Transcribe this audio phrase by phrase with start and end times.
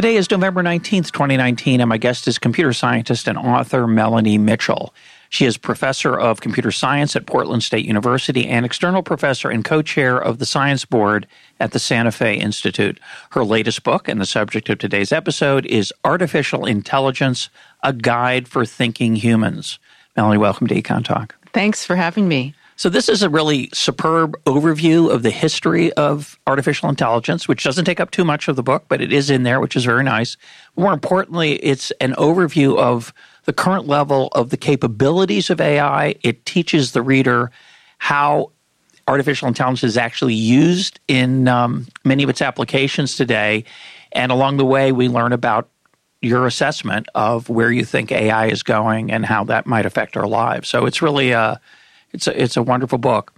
[0.00, 4.94] Today is November 19th, 2019, and my guest is computer scientist and author Melanie Mitchell.
[5.28, 9.82] She is professor of computer science at Portland State University and external professor and co
[9.82, 11.26] chair of the science board
[11.60, 12.98] at the Santa Fe Institute.
[13.32, 17.50] Her latest book and the subject of today's episode is Artificial Intelligence
[17.82, 19.78] A Guide for Thinking Humans.
[20.16, 21.36] Melanie, welcome to Econ Talk.
[21.52, 22.54] Thanks for having me.
[22.80, 27.84] So, this is a really superb overview of the history of artificial intelligence, which doesn't
[27.84, 30.02] take up too much of the book, but it is in there, which is very
[30.02, 30.38] nice.
[30.78, 33.12] More importantly, it's an overview of
[33.44, 36.14] the current level of the capabilities of AI.
[36.22, 37.50] It teaches the reader
[37.98, 38.50] how
[39.06, 43.64] artificial intelligence is actually used in um, many of its applications today.
[44.12, 45.68] And along the way, we learn about
[46.22, 50.26] your assessment of where you think AI is going and how that might affect our
[50.26, 50.70] lives.
[50.70, 51.60] So, it's really a
[52.12, 53.34] it's a, it's a wonderful book.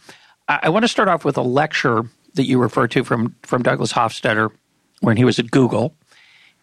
[0.48, 3.62] I, I want to start off with a lecture that you referred to from from
[3.62, 4.50] Douglas Hofstadter
[5.00, 5.94] when he was at Google,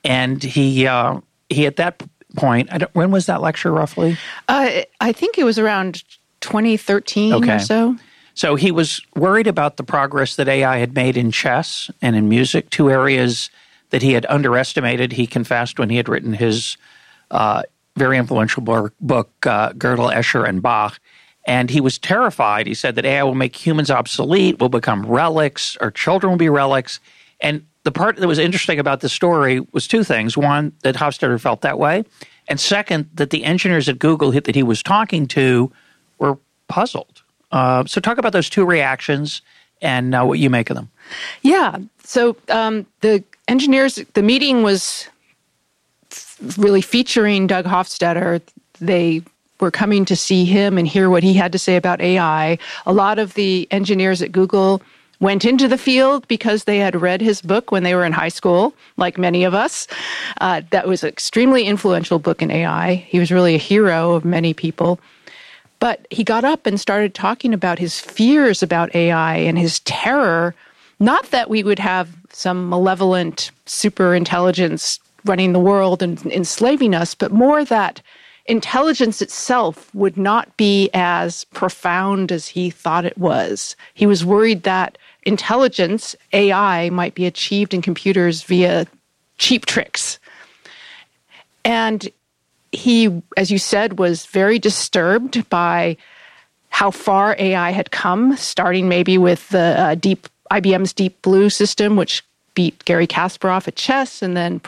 [0.03, 2.01] and he uh, he at that
[2.35, 2.69] point.
[2.93, 4.17] when was that lecture roughly?
[4.47, 6.03] Uh, I think it was around
[6.41, 7.55] 2013 okay.
[7.55, 7.95] or so.
[8.35, 12.29] So he was worried about the progress that AI had made in chess and in
[12.29, 13.49] music, two areas
[13.89, 15.11] that he had underestimated.
[15.11, 16.77] He confessed when he had written his
[17.31, 17.63] uh,
[17.97, 20.99] very influential book, uh, Gödel, Escher, and Bach.
[21.49, 22.67] And he was terrified.
[22.67, 26.47] He said that AI will make humans obsolete, will become relics, our children will be
[26.47, 26.99] relics.
[27.41, 30.37] And the part that was interesting about the story was two things.
[30.37, 32.03] One, that Hofstadter felt that way.
[32.47, 35.71] And second, that the engineers at Google that he was talking to
[36.19, 36.37] were
[36.67, 37.23] puzzled.
[37.51, 39.41] Uh, so, talk about those two reactions
[39.81, 40.91] and uh, what you make of them.
[41.41, 41.79] Yeah.
[42.03, 45.07] So, um, the engineers, the meeting was
[46.57, 48.39] really featuring Doug Hofstadter.
[48.79, 49.23] They
[49.59, 52.57] were coming to see him and hear what he had to say about AI.
[52.85, 54.81] A lot of the engineers at Google
[55.19, 58.29] went into the field because they had read his book when they were in high
[58.29, 59.87] school, like many of us.
[60.39, 62.95] Uh, that was an extremely influential book in AI.
[62.95, 64.99] He was really a hero of many people.
[65.79, 70.55] But he got up and started talking about his fears about AI and his terror.
[70.99, 77.15] Not that we would have some malevolent super intelligence running the world and enslaving us,
[77.15, 78.01] but more that
[78.49, 83.75] intelligence itself would not be as profound as he thought it was.
[83.93, 88.87] He was worried that intelligence, AI, might be achieved in computers via
[89.37, 90.19] cheap tricks.
[91.63, 92.09] And
[92.71, 95.95] he, as you said, was very disturbed by
[96.69, 101.95] how far AI had come, starting maybe with the uh, deep IBM's Deep Blue system,
[101.95, 102.23] which
[102.55, 104.59] beat Garry Kasparov at chess, and then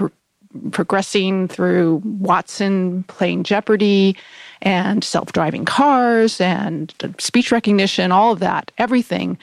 [0.71, 4.15] progressing through Watson playing Jeopardy
[4.61, 9.37] and self driving cars and speech recognition, all of that, everything.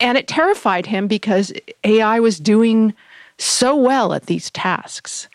[0.00, 1.52] And it terrified him because
[1.84, 2.94] AI was doing
[3.38, 5.28] so well at these tasks.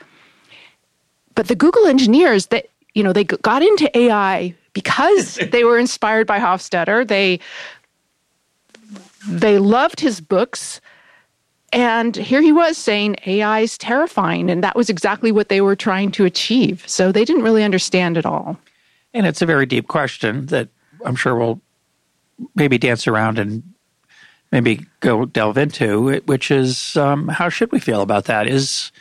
[1.35, 6.27] But the Google engineers that you know they got into AI because they were inspired
[6.27, 7.07] by Hofstadter.
[7.07, 7.39] They
[9.27, 10.81] they loved his books.
[11.71, 14.49] And here he was saying AI is terrifying.
[14.49, 16.83] And that was exactly what they were trying to achieve.
[16.87, 18.57] So they didn't really understand it all.
[19.13, 20.69] And it's a very deep question that
[21.05, 21.61] I'm sure we'll
[22.55, 23.63] maybe dance around and
[24.51, 28.47] maybe go delve into, which is um, how should we feel about that?
[28.47, 28.91] Is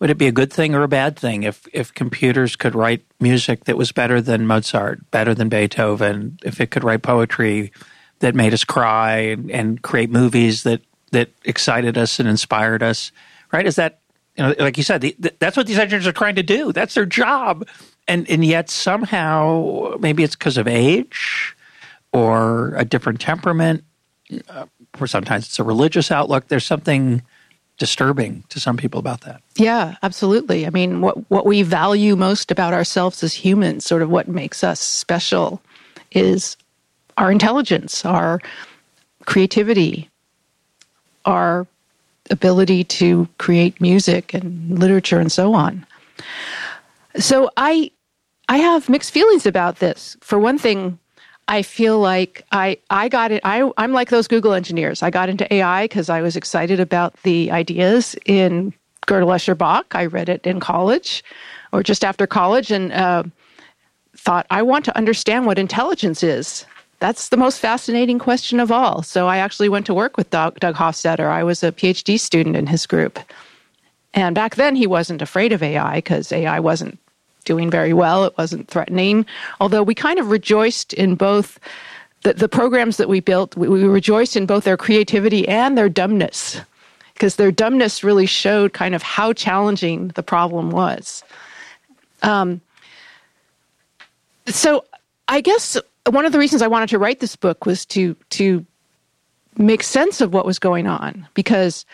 [0.00, 3.04] would it be a good thing or a bad thing if if computers could write
[3.20, 7.72] music that was better than Mozart, better than Beethoven, if it could write poetry
[8.18, 10.80] that made us cry and, and create movies that
[11.12, 13.12] that excited us and inspired us,
[13.52, 13.66] right?
[13.66, 14.00] Is that,
[14.36, 16.72] you know, like you said, the, the, that's what these engineers are trying to do.
[16.72, 17.66] That's their job.
[18.08, 21.54] And, and yet somehow, maybe it's because of age
[22.12, 23.84] or a different temperament,
[24.48, 24.66] uh,
[25.00, 26.48] or sometimes it's a religious outlook.
[26.48, 27.22] There's something
[27.78, 29.42] disturbing to some people about that.
[29.56, 30.66] Yeah, absolutely.
[30.66, 34.62] I mean, what what we value most about ourselves as humans, sort of what makes
[34.62, 35.60] us special,
[36.12, 36.56] is
[37.16, 38.40] our intelligence, our
[39.24, 40.10] creativity,
[41.24, 41.66] our
[42.30, 45.86] ability to create music and literature and so on.
[47.16, 47.90] So I
[48.48, 50.16] I have mixed feelings about this.
[50.20, 50.98] For one thing,
[51.48, 53.40] I feel like I I got it.
[53.44, 55.02] I I'm like those Google engineers.
[55.02, 58.72] I got into AI because I was excited about the ideas in
[59.06, 59.94] Gödel Escher Bach.
[59.94, 61.24] I read it in college
[61.72, 63.24] or just after college and uh,
[64.16, 66.64] thought, I want to understand what intelligence is.
[67.02, 69.02] That's the most fascinating question of all.
[69.02, 71.26] So I actually went to work with Doug, Doug Hofstadter.
[71.26, 73.18] I was a PhD student in his group.
[74.14, 77.00] And back then, he wasn't afraid of AI because AI wasn't
[77.44, 78.24] doing very well.
[78.24, 79.26] It wasn't threatening.
[79.60, 81.58] Although we kind of rejoiced in both
[82.22, 85.88] the, the programs that we built, we, we rejoiced in both their creativity and their
[85.88, 86.60] dumbness
[87.14, 91.24] because their dumbness really showed kind of how challenging the problem was.
[92.22, 92.60] Um,
[94.46, 94.84] so
[95.26, 95.76] I guess
[96.10, 98.66] one of the reasons I wanted to write this book was to to
[99.58, 101.84] make sense of what was going on because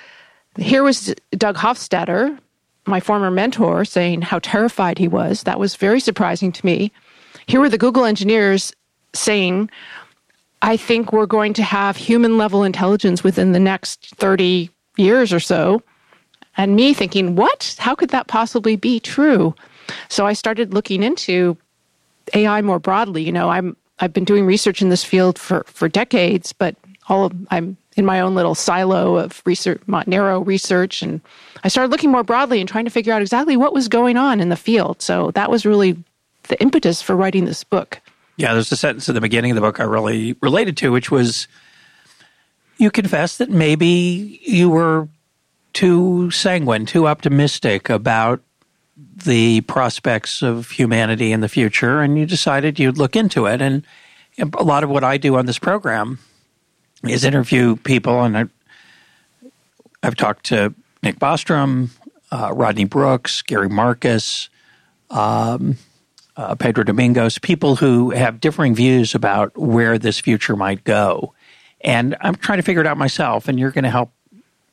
[0.56, 2.38] here was Doug Hofstadter,
[2.86, 5.42] my former mentor, saying how terrified he was.
[5.42, 6.92] That was very surprising to me.
[7.46, 8.72] Here were the Google engineers
[9.12, 9.70] saying,
[10.62, 15.40] I think we're going to have human level intelligence within the next 30 years or
[15.40, 15.82] so.
[16.56, 17.76] And me thinking, what?
[17.78, 19.54] How could that possibly be true?
[20.08, 21.56] So I started looking into
[22.34, 23.22] AI more broadly.
[23.22, 26.76] You know, I'm I've been doing research in this field for, for decades, but
[27.08, 31.20] all of, I'm in my own little silo of research, narrow research, and
[31.64, 34.40] I started looking more broadly and trying to figure out exactly what was going on
[34.40, 35.02] in the field.
[35.02, 35.96] So that was really
[36.48, 38.00] the impetus for writing this book.
[38.36, 41.10] Yeah, there's a sentence at the beginning of the book I really related to, which
[41.10, 41.48] was
[42.76, 45.08] you confess that maybe you were
[45.72, 48.40] too sanguine, too optimistic about
[49.24, 53.60] the prospects of humanity in the future, and you decided you'd look into it.
[53.60, 53.84] And
[54.38, 56.18] a lot of what I do on this program
[57.04, 58.44] is interview people, and I,
[60.02, 61.90] have talked to Nick Bostrom,
[62.30, 64.48] uh, Rodney Brooks, Gary Marcus,
[65.10, 65.76] um,
[66.36, 71.34] uh, Pedro Domingos, people who have differing views about where this future might go.
[71.80, 74.12] And I'm trying to figure it out myself, and you're going to help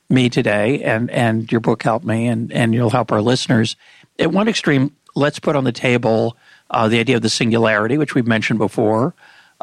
[0.10, 3.76] me today, and, and your book helped me, and, and you'll help our listeners.
[4.20, 6.38] At one extreme, let's put on the table
[6.70, 9.14] uh, the idea of the singularity, which we've mentioned before,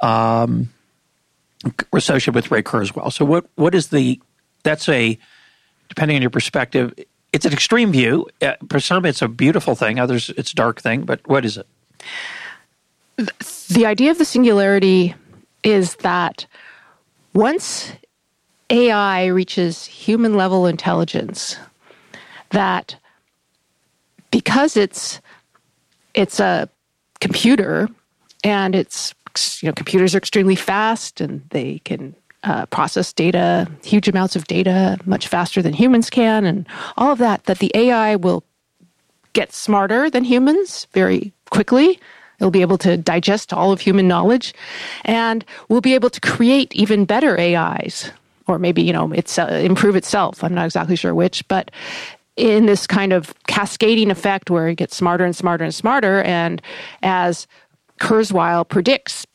[0.02, 0.70] um,
[1.92, 3.12] associated with Ray Kurzweil.
[3.12, 4.20] So, what what is the?
[4.62, 5.18] That's a
[5.88, 6.94] depending on your perspective.
[7.32, 8.28] It's an extreme view.
[8.40, 9.98] Uh, for some, it's a beautiful thing.
[9.98, 11.02] Others, it's a dark thing.
[11.02, 11.66] But what is it?
[13.68, 15.14] The idea of the singularity
[15.62, 16.46] is that
[17.34, 17.92] once
[18.70, 21.56] AI reaches human level intelligence,
[22.50, 22.96] that
[24.42, 25.20] because it's
[26.14, 26.68] it's a
[27.20, 27.88] computer
[28.44, 29.14] and it's
[29.62, 34.46] you know computers are extremely fast and they can uh, process data huge amounts of
[34.46, 36.66] data much faster than humans can and
[36.96, 38.42] all of that that the ai will
[39.32, 41.98] get smarter than humans very quickly.
[42.38, 44.52] It'll be able to digest all of human knowledge
[45.04, 48.10] and we'll be able to create even better ais
[48.48, 50.42] or maybe you know it's uh, improve itself.
[50.42, 51.70] I'm not exactly sure which but
[52.36, 56.22] in this kind of cascading effect where it gets smarter and smarter and smarter.
[56.22, 56.62] And
[57.02, 57.46] as
[58.00, 59.26] Kurzweil predicts,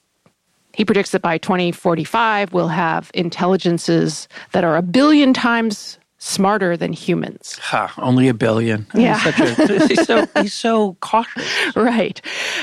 [0.74, 6.94] he predicts that by 2045, we'll have intelligences that are a billion times smarter than
[6.94, 7.60] humans.
[7.62, 8.88] Ha, only a billion.
[8.94, 9.20] Yeah.
[9.20, 11.48] He's, a, he's, so, he's so cautious.
[11.76, 12.20] Right.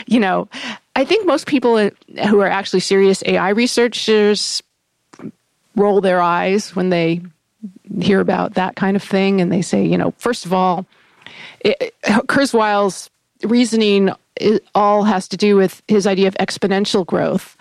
[0.07, 0.49] You know,
[0.97, 1.91] I think most people
[2.29, 4.63] who are actually serious AI researchers
[5.77, 7.21] roll their eyes when they
[8.01, 10.87] hear about that kind of thing, and they say, you know, first of all,
[11.61, 13.11] it, Kurzweil's
[13.43, 14.11] reasoning
[14.75, 17.57] all has to do with his idea of exponential growth.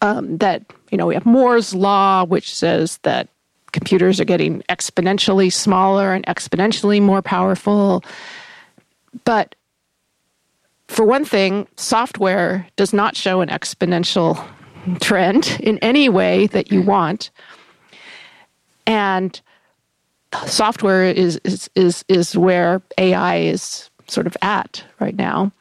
[0.00, 3.28] Um, that you know we have Moore's law, which says that
[3.72, 8.02] computers are getting exponentially smaller and exponentially more powerful.
[9.24, 9.54] But
[10.88, 14.44] for one thing, software does not show an exponential
[15.00, 17.30] trend in any way that you want
[18.86, 19.40] and
[20.46, 25.52] software is is is is where AI is sort of at right now.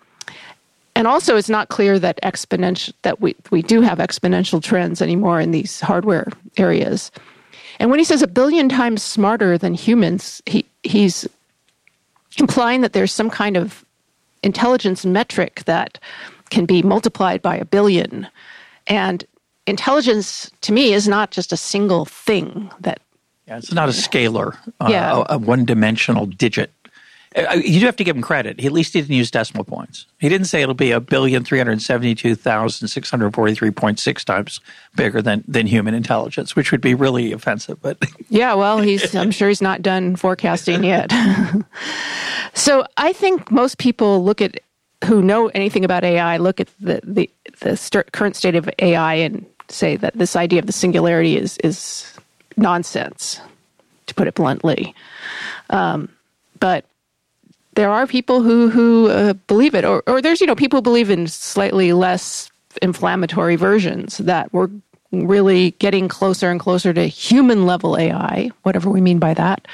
[0.96, 5.40] And also, it's not clear that exponential that we we do have exponential trends anymore
[5.40, 7.12] in these hardware areas.
[7.80, 11.28] And when he says a billion times smarter than humans, he he's
[12.38, 13.86] implying that there's some kind of
[14.44, 16.00] intelligence metric that
[16.50, 18.28] can be multiplied by a billion.
[18.88, 19.24] And
[19.68, 23.00] intelligence to me is not just a single thing that
[23.52, 25.24] yeah, it's not a scalar, uh, yeah.
[25.28, 26.72] a, a one dimensional digit.
[27.36, 28.62] Uh, you do have to give him credit.
[28.62, 30.06] He, at least he didn't use decimal points.
[30.20, 33.54] He didn't say it'll be a billion three hundred seventy two thousand six hundred forty
[33.54, 34.62] three point six times
[34.96, 37.82] bigger than than human intelligence, which would be really offensive.
[37.82, 37.98] But
[38.30, 41.12] yeah, well, he's I'm sure he's not done forecasting yet.
[42.54, 44.62] so I think most people look at
[45.04, 47.30] who know anything about AI look at the the,
[47.60, 51.58] the st- current state of AI and say that this idea of the singularity is
[51.60, 52.14] is
[52.62, 53.42] nonsense,
[54.08, 54.96] to put it bluntly.
[55.70, 56.10] Um,
[56.60, 56.86] but
[57.76, 60.84] there are people who who uh, believe it, or or there's you know people who
[60.84, 62.52] believe in slightly less
[62.82, 64.70] inflammatory versions that we're
[65.12, 69.68] really getting closer and closer to human level AI, whatever we mean by that,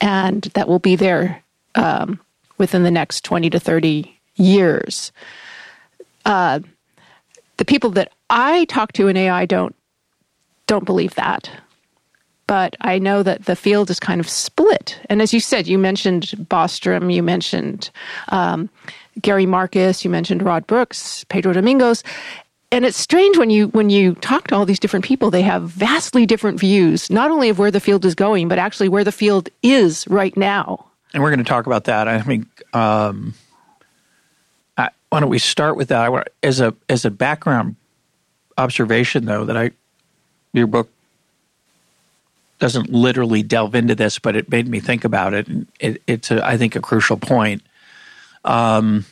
[0.00, 1.42] and that will be there
[1.74, 2.20] um,
[2.58, 5.12] within the next twenty to thirty years.
[6.24, 6.60] Uh,
[7.58, 9.74] the people that I talk to in AI don't
[10.66, 11.50] don't believe that
[12.46, 14.98] but I know that the field is kind of split.
[15.08, 17.90] And as you said, you mentioned Bostrom, you mentioned
[18.28, 18.68] um,
[19.20, 22.02] Gary Marcus, you mentioned Rod Brooks, Pedro Domingos.
[22.70, 25.62] And it's strange when you when you talk to all these different people, they have
[25.62, 29.12] vastly different views, not only of where the field is going, but actually where the
[29.12, 30.84] field is right now.
[31.12, 32.08] And we're going to talk about that.
[32.08, 33.34] I mean, um,
[34.76, 36.10] I, why don't we start with that?
[36.10, 37.76] I, as a as a background
[38.58, 39.70] observation, though, that I
[40.52, 40.90] your book
[42.64, 45.46] doesn't literally delve into this, but it made me think about it.
[45.78, 47.60] It, it's, a, I think, a crucial point.
[48.42, 49.04] Um,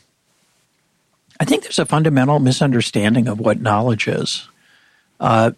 [1.38, 4.48] I think there's a fundamental misunderstanding of what knowledge is.
[5.20, 5.50] Uh,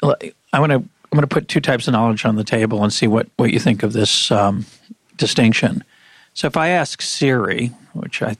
[0.00, 2.92] I want to I'm going to put two types of knowledge on the table and
[2.92, 4.64] see what, what you think of this um,
[5.16, 5.82] distinction.
[6.34, 8.36] So if I ask Siri, which I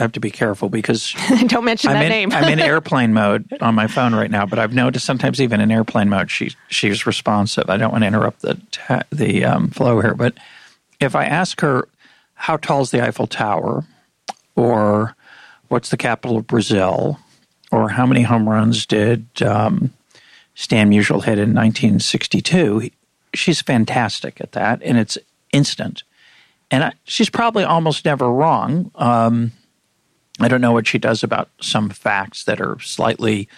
[0.00, 1.14] have to be careful because
[1.46, 2.32] don't mention I'm that in, name.
[2.32, 5.70] I'm in airplane mode on my phone right now, but I've noticed sometimes even in
[5.70, 7.68] airplane mode she she's responsive.
[7.68, 10.34] I don't want to interrupt the ta- the um, flow here, but
[11.00, 11.88] if I ask her
[12.34, 13.84] how tall is the Eiffel Tower,
[14.56, 15.14] or
[15.68, 17.18] what's the capital of Brazil,
[17.70, 19.92] or how many home runs did um,
[20.54, 22.90] Stan Musial hit in 1962,
[23.34, 25.16] she's fantastic at that, and it's
[25.52, 26.02] instant.
[26.70, 28.90] And I, she's probably almost never wrong.
[28.94, 29.52] Um,
[30.40, 33.48] I don't know what she does about some facts that are slightly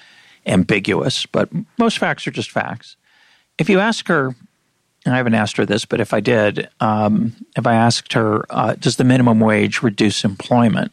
[0.47, 2.97] ambiguous, but most facts are just facts.
[3.59, 4.35] If you ask her,
[5.07, 8.75] I haven't asked her this, but if I did, um, if I asked her, uh,
[8.75, 10.93] does the minimum wage reduce employment?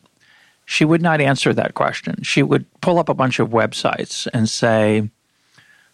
[0.65, 2.21] She would not answer that question.
[2.23, 5.09] She would pull up a bunch of websites and say,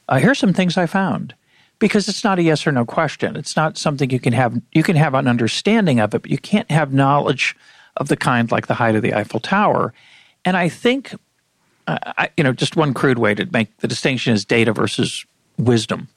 [0.10, 1.34] uh, here's some things I found.
[1.78, 3.36] Because it's not a yes or no question.
[3.36, 4.62] It's not something you can have.
[4.72, 7.54] You can have an understanding of it, but you can't have knowledge
[7.98, 9.94] of the kind like the height of the Eiffel Tower.
[10.44, 11.14] And I think,
[11.88, 15.26] uh, I, you know, just one crude way to make the distinction is data versus
[15.58, 16.08] wisdom.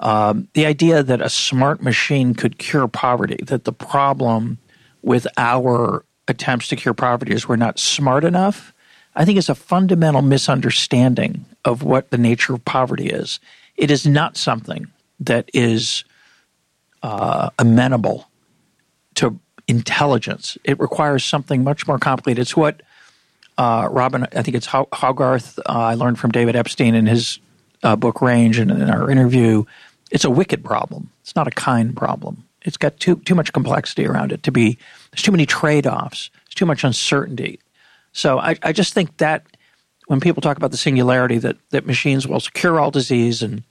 [0.00, 4.58] Um, the idea that a smart machine could cure poverty, that the problem
[5.02, 8.72] with our attempts to cure poverty is we're not smart enough,
[9.14, 13.38] I think is a fundamental misunderstanding of what the nature of poverty is.
[13.76, 14.86] It is not something
[15.20, 16.04] that is
[17.02, 18.28] uh, amenable
[19.16, 19.38] to
[19.68, 20.58] intelligence.
[20.64, 22.42] It requires something much more complicated.
[22.42, 22.82] It's what
[23.58, 27.38] uh, Robin, I think it's Hogarth, uh, I learned from David Epstein in his
[27.82, 29.64] uh, book Range and in our interview.
[30.10, 31.10] It's a wicked problem.
[31.20, 32.44] It's not a kind problem.
[32.62, 34.78] It's got too too much complexity around it to be.
[35.10, 36.30] There's too many trade offs.
[36.46, 37.58] There's too much uncertainty.
[38.12, 39.44] So I, I just think that
[40.06, 43.64] when people talk about the singularity, that that machines will cure all disease and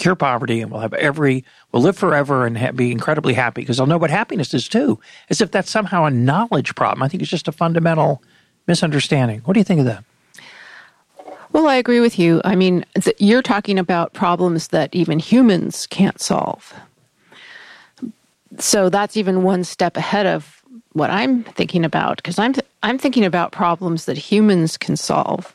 [0.00, 3.76] cure poverty and we'll have every we'll live forever and ha- be incredibly happy because
[3.76, 4.98] they'll know what happiness is too.
[5.28, 7.02] As if that's somehow a knowledge problem.
[7.02, 8.22] I think it's just a fundamental
[8.66, 9.40] misunderstanding.
[9.40, 10.04] What do you think of that?
[11.52, 12.40] Well i agree with you.
[12.44, 16.74] I mean th- you're talking about problems that even humans can't solve.
[18.58, 20.60] So that's even one step ahead of
[20.92, 25.54] what i'm thinking about because i'm th- i'm thinking about problems that humans can solve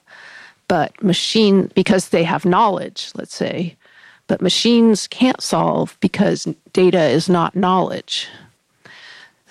[0.68, 3.76] but machine because they have knowledge let's say
[4.28, 8.28] but machines can't solve because data is not knowledge.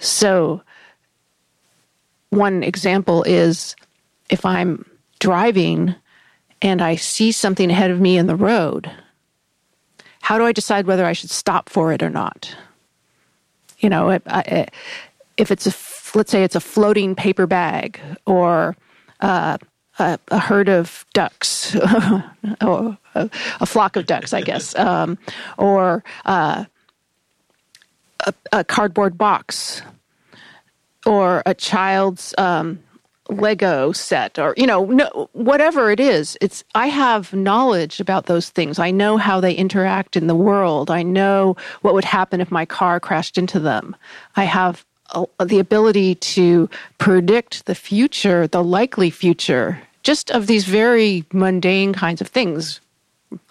[0.01, 0.63] So,
[2.31, 3.77] one example is
[4.31, 4.85] if I'm
[5.21, 5.95] driving
[6.61, 8.91] and I see something ahead of me in the road,
[10.21, 12.57] how do I decide whether I should stop for it or not?
[13.79, 18.77] You know, if it's a, let's say it's a floating paper bag or
[19.21, 19.59] uh,
[19.99, 21.77] a, a herd of ducks,
[22.61, 25.19] or a, a, flock of ducks, I guess, um,
[25.59, 26.65] or uh,
[28.27, 29.83] a, a, cardboard box,
[31.07, 32.83] or a child's um,
[33.29, 36.37] Lego set, or you know, no, whatever it is.
[36.41, 38.79] It's I have knowledge about those things.
[38.79, 40.91] I know how they interact in the world.
[40.91, 43.97] I know what would happen if my car crashed into them.
[44.37, 44.85] I have
[45.15, 46.69] Uh, the ability to
[46.99, 52.81] predict the future, the likely future, just of these very mundane kinds of things.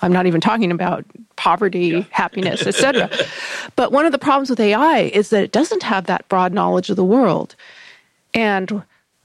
[0.01, 1.05] I'm not even talking about
[1.35, 2.03] poverty, yeah.
[2.09, 3.09] happiness, etc.
[3.75, 6.89] but one of the problems with AI is that it doesn't have that broad knowledge
[6.89, 7.55] of the world.
[8.33, 8.83] And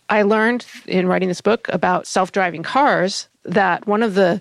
[0.09, 4.40] I learned in writing this book about self-driving cars that one of the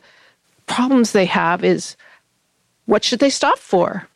[0.68, 1.96] problems they have is
[2.86, 4.08] what should they stop for?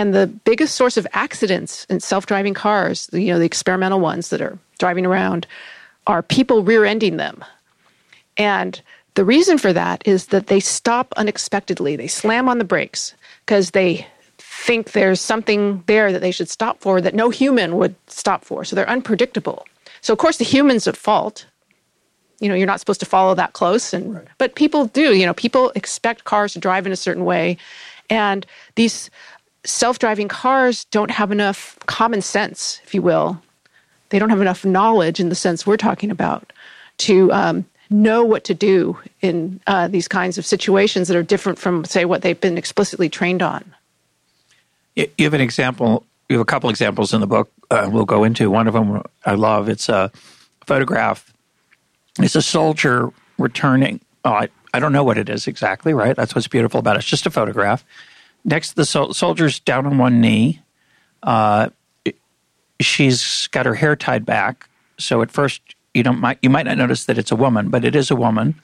[0.00, 4.40] And the biggest source of accidents in self-driving cars, you know, the experimental ones that
[4.40, 5.46] are driving around,
[6.06, 7.44] are people rear-ending them.
[8.38, 8.80] And
[9.12, 11.96] the reason for that is that they stop unexpectedly.
[11.96, 13.14] They slam on the brakes
[13.44, 14.06] because they
[14.38, 18.64] think there's something there that they should stop for that no human would stop for.
[18.64, 19.66] So they're unpredictable.
[20.00, 21.44] So of course the human's at fault.
[22.38, 24.28] You know, you're not supposed to follow that close and right.
[24.38, 27.58] but people do, you know, people expect cars to drive in a certain way
[28.08, 29.10] and these
[29.64, 33.40] self-driving cars don't have enough common sense, if you will.
[34.08, 36.52] They don't have enough knowledge in the sense we're talking about
[36.98, 41.58] to um, know what to do in uh, these kinds of situations that are different
[41.58, 43.74] from, say, what they've been explicitly trained on.
[44.94, 46.04] You have an example.
[46.28, 47.50] You have a couple examples in the book.
[47.70, 49.02] Uh, we'll go into one of them.
[49.24, 49.68] I love.
[49.68, 50.10] It's a
[50.66, 51.32] photograph.
[52.18, 54.00] It's a soldier returning.
[54.24, 55.94] Oh, I, I don't know what it is exactly.
[55.94, 56.14] Right.
[56.16, 57.00] That's what's beautiful about it.
[57.00, 57.84] It's just a photograph.
[58.44, 60.62] Next to the sol- soldier's down on one knee.
[61.22, 61.68] Uh,
[62.80, 64.68] she's got her hair tied back.
[64.98, 65.60] So at first
[65.94, 68.16] you don't might you might not notice that it's a woman, but it is a
[68.16, 68.54] woman.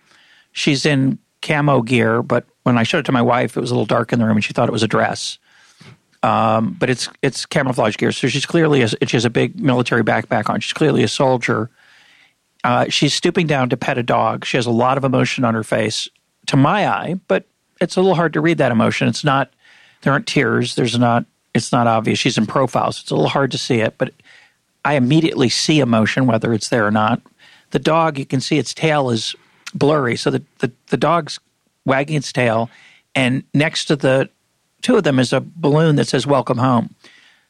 [0.53, 3.75] She's in camo gear, but when I showed it to my wife, it was a
[3.75, 5.39] little dark in the room, and she thought it was a dress.
[6.23, 10.03] Um, but it's it's camouflage gear, so she's clearly a, she has a big military
[10.03, 10.61] backpack on.
[10.61, 11.71] She's clearly a soldier.
[12.65, 14.45] Uh, she's stooping down to pet a dog.
[14.45, 16.09] She has a lot of emotion on her face,
[16.47, 17.47] to my eye, but
[17.81, 19.07] it's a little hard to read that emotion.
[19.07, 19.53] It's not
[20.07, 20.77] there aren't tears.
[20.77, 21.27] There's not.
[21.53, 22.21] It's not obvious.
[22.21, 24.13] She's in profile, so it's a little hard to see it, but
[24.85, 27.21] I immediately see emotion, whether it's there or not.
[27.73, 29.35] The dog, you can see its tail is
[29.75, 30.15] blurry.
[30.15, 31.41] So the, the, the dog's
[31.85, 32.71] wagging its tail,
[33.17, 34.29] and next to the
[34.81, 36.95] two of them is a balloon that says welcome home.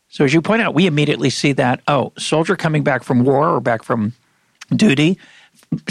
[0.09, 3.51] So as you point out, we immediately see that, oh, soldier coming back from war
[3.51, 4.15] or back from
[4.75, 5.19] duty,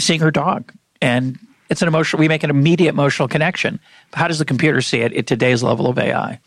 [0.00, 0.72] seeing her dog.
[1.00, 1.38] And
[1.70, 3.78] it's an emotional, we make an immediate emotional connection.
[4.14, 6.40] How does the computer see it at today's level of AI?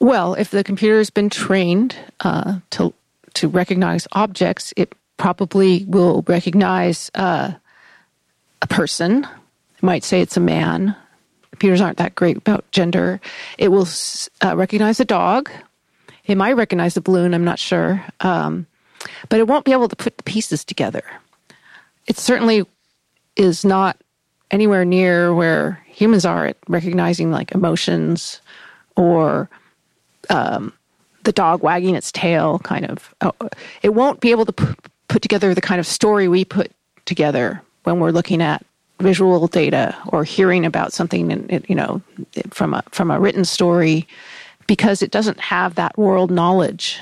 [0.00, 2.94] Well, if the computer has been trained uh, to
[3.34, 7.52] to recognize objects, it probably will recognize uh,
[8.62, 9.24] a person.
[9.24, 10.96] It might say it's a man.
[11.50, 13.20] Computers aren't that great about gender.
[13.58, 13.86] It will
[14.44, 15.50] uh, recognize a dog.
[16.24, 17.34] It might recognize a balloon.
[17.34, 18.66] I'm not sure, um,
[19.28, 21.04] but it won't be able to put the pieces together.
[22.06, 22.64] It certainly
[23.36, 23.96] is not
[24.50, 28.40] anywhere near where humans are at recognizing like emotions
[28.96, 29.48] or
[30.30, 30.72] um,
[31.24, 33.32] the dog wagging its tail kind of oh,
[33.82, 34.74] it won't be able to p-
[35.08, 36.70] put together the kind of story we put
[37.04, 38.64] together when we're looking at
[39.00, 42.02] visual data or hearing about something in, you know
[42.50, 44.06] from a from a written story
[44.66, 46.98] because it doesn't have that world knowledge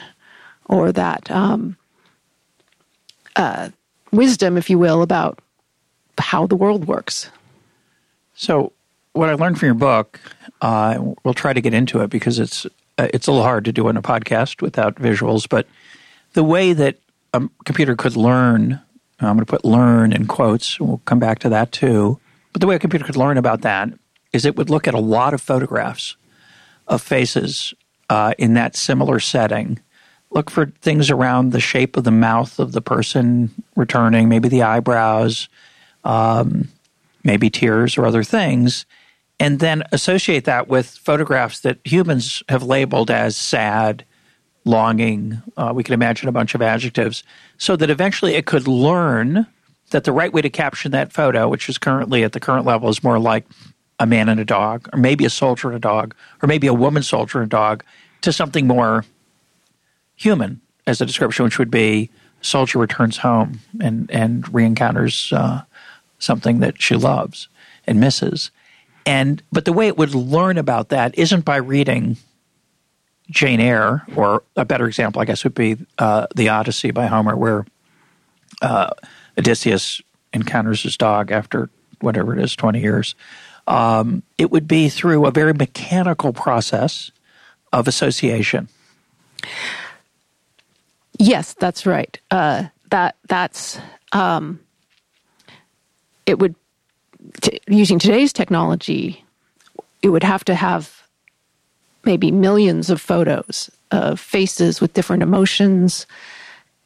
[0.66, 1.76] or that um,
[3.36, 3.68] uh,
[4.12, 5.38] wisdom, if you will, about
[6.18, 7.30] how the world works.
[8.34, 8.72] So,
[9.12, 10.20] what I learned from your book,
[10.60, 12.66] uh, we'll try to get into it because it's
[12.98, 15.66] uh, it's a little hard to do on a podcast without visuals, but
[16.32, 16.98] the way that
[17.32, 18.80] a computer could learn,
[19.20, 22.18] I'm going to put learn in quotes, we'll come back to that too,
[22.52, 23.90] but the way a computer could learn about that
[24.32, 26.16] is it would look at a lot of photographs
[26.88, 27.74] of faces
[28.08, 29.78] uh, in that similar setting.
[30.30, 34.62] Look for things around the shape of the mouth of the person returning, maybe the
[34.62, 35.48] eyebrows,
[36.04, 36.68] um,
[37.24, 38.86] maybe tears or other things,
[39.38, 44.04] and then associate that with photographs that humans have labeled as sad,
[44.64, 45.42] longing.
[45.56, 47.22] Uh, we can imagine a bunch of adjectives,
[47.58, 49.46] so that eventually it could learn
[49.90, 52.88] that the right way to caption that photo, which is currently at the current level,
[52.88, 53.46] is more like
[54.00, 56.74] a man and a dog, or maybe a soldier and a dog, or maybe a
[56.74, 57.84] woman soldier and a dog,
[58.22, 59.04] to something more
[60.16, 65.62] human as a description, which would be soldier returns home and and re-encounters uh,
[66.18, 67.48] something that she loves
[67.86, 68.50] and misses.
[69.06, 72.16] And but the way it would learn about that isn't by reading
[73.30, 77.36] Jane Eyre, or a better example, I guess, would be uh, the Odyssey by Homer,
[77.36, 77.64] where
[78.60, 78.90] uh,
[79.38, 83.14] Odysseus encounters his dog after whatever it is, twenty years.
[83.68, 87.10] Um, it would be through a very mechanical process
[87.72, 88.68] of association.
[91.18, 92.18] Yes, that's right.
[92.30, 93.80] Uh, that that's
[94.12, 94.60] um,
[96.26, 96.54] it would
[97.40, 99.24] t- using today's technology,
[100.02, 101.02] it would have to have
[102.04, 106.06] maybe millions of photos of faces with different emotions,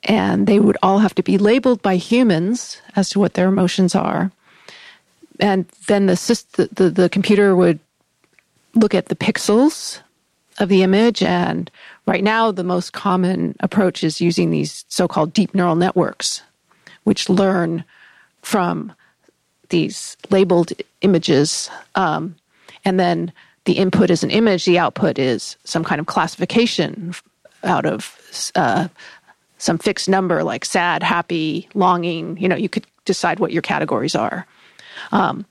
[0.05, 3.95] and they would all have to be labeled by humans as to what their emotions
[3.95, 4.31] are.
[5.39, 7.79] And then the, the, the, the computer would
[8.75, 10.01] look at the pixels
[10.59, 11.23] of the image.
[11.23, 11.71] And
[12.07, 16.43] right now, the most common approach is using these so called deep neural networks,
[17.05, 17.85] which learn
[18.43, 18.93] from
[19.71, 22.37] these labeled images, um,
[22.85, 23.33] and then
[23.65, 27.15] the input is an image, the output is some kind of classification
[27.63, 28.89] out of uh,
[29.59, 32.37] some fixed number like sad, happy, longing.
[32.39, 34.47] You know, you could decide what your categories are.
[35.13, 35.45] Um,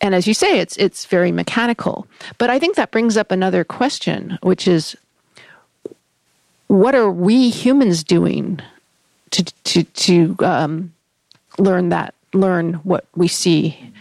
[0.00, 2.06] and as you say, it's it's very mechanical.
[2.38, 4.96] But I think that brings up another question, which is,
[6.66, 8.60] what are we humans doing
[9.30, 10.92] to to to um,
[11.58, 13.92] learn that learn what we see?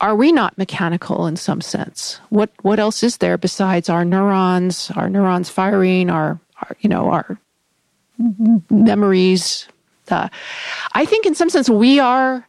[0.00, 2.20] Are we not mechanical in some sense?
[2.30, 7.10] What what else is there besides our neurons, our neurons firing, our, our you know
[7.10, 7.38] our
[8.70, 9.66] memories?
[10.08, 10.28] Uh,
[10.92, 12.46] I think in some sense we are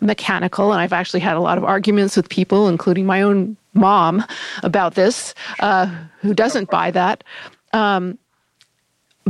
[0.00, 4.24] mechanical, and I've actually had a lot of arguments with people, including my own mom,
[4.62, 5.86] about this, uh,
[6.20, 7.24] who doesn't buy that.
[7.72, 8.18] Um,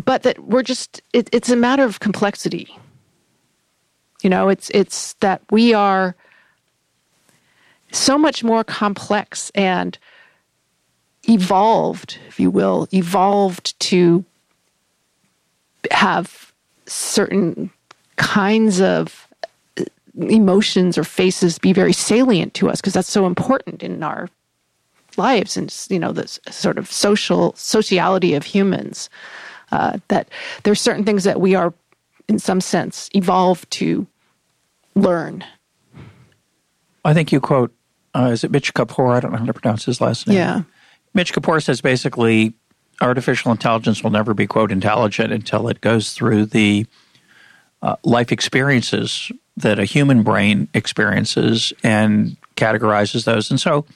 [0.04, 2.76] but that we're just, it, it's a matter of complexity.
[4.26, 6.16] You know, it's it's that we are
[7.92, 9.96] so much more complex and
[11.28, 14.24] evolved, if you will, evolved to
[15.92, 16.52] have
[16.86, 17.70] certain
[18.16, 19.28] kinds of
[20.16, 24.28] emotions or faces be very salient to us because that's so important in our
[25.16, 29.08] lives and you know this sort of social sociality of humans
[29.70, 30.28] uh, that
[30.64, 31.72] there's certain things that we are
[32.28, 34.04] in some sense evolved to
[34.96, 35.44] learn
[37.04, 37.72] i think you quote
[38.14, 39.14] uh, is it mitch Kapor?
[39.14, 40.62] i don't know how to pronounce his last name yeah
[41.14, 42.54] mitch Kapor says basically
[43.00, 46.86] artificial intelligence will never be quote intelligent until it goes through the
[47.82, 53.50] uh, life experiences that a human brain experiences and categorizes those.
[53.50, 53.86] And so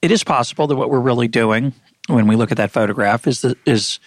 [0.00, 1.72] it is possible that what we're really doing
[2.08, 4.00] when we look at that photograph is the, is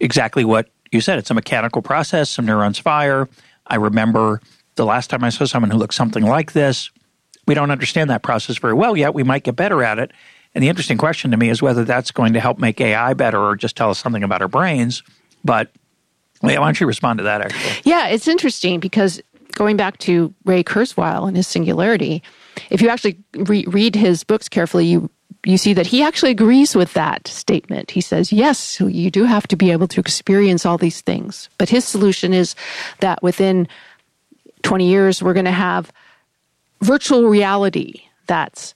[0.00, 1.18] exactly what you said.
[1.18, 2.30] It's a mechanical process.
[2.30, 3.28] Some neurons fire.
[3.66, 4.40] I remember
[4.76, 6.90] the last time I saw someone who looked something like this.
[7.46, 9.14] We don't understand that process very well yet.
[9.14, 10.12] We might get better at it.
[10.54, 13.40] And the interesting question to me is whether that's going to help make AI better
[13.40, 15.02] or just tell us something about our brains.
[15.44, 15.70] But
[16.40, 17.80] why don't you respond to that, actually?
[17.84, 19.20] Yeah, it's interesting because
[19.52, 22.22] going back to Ray Kurzweil and his singularity,
[22.70, 25.10] if you actually re- read his books carefully, you
[25.44, 27.90] you see that he actually agrees with that statement.
[27.90, 31.48] He says, yes, you do have to be able to experience all these things.
[31.58, 32.54] But his solution is
[33.00, 33.66] that within
[34.62, 35.92] 20 years, we're going to have
[36.80, 38.74] virtual reality that's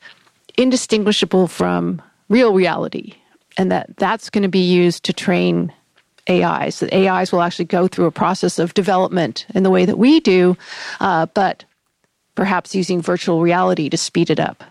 [0.56, 3.14] indistinguishable from real reality.
[3.56, 5.72] And that that's going to be used to train
[6.28, 6.80] AIs.
[6.80, 10.20] That AIs will actually go through a process of development in the way that we
[10.20, 10.56] do,
[11.00, 11.64] uh, but
[12.34, 14.62] perhaps using virtual reality to speed it up.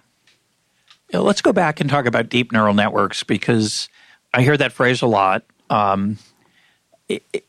[1.13, 3.89] Let's go back and talk about deep neural networks because
[4.33, 5.43] I hear that phrase a lot.
[5.69, 6.17] Um,
[7.07, 7.45] it, it,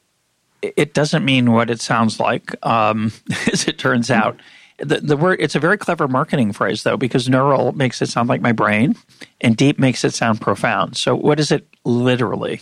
[0.76, 3.12] it, doesn't mean what it sounds like, um,
[3.52, 4.38] as it turns out.
[4.78, 8.28] The, the word it's a very clever marketing phrase though because neural makes it sound
[8.28, 8.94] like my brain
[9.40, 10.98] and deep makes it sound profound.
[10.98, 12.60] So what is it literally?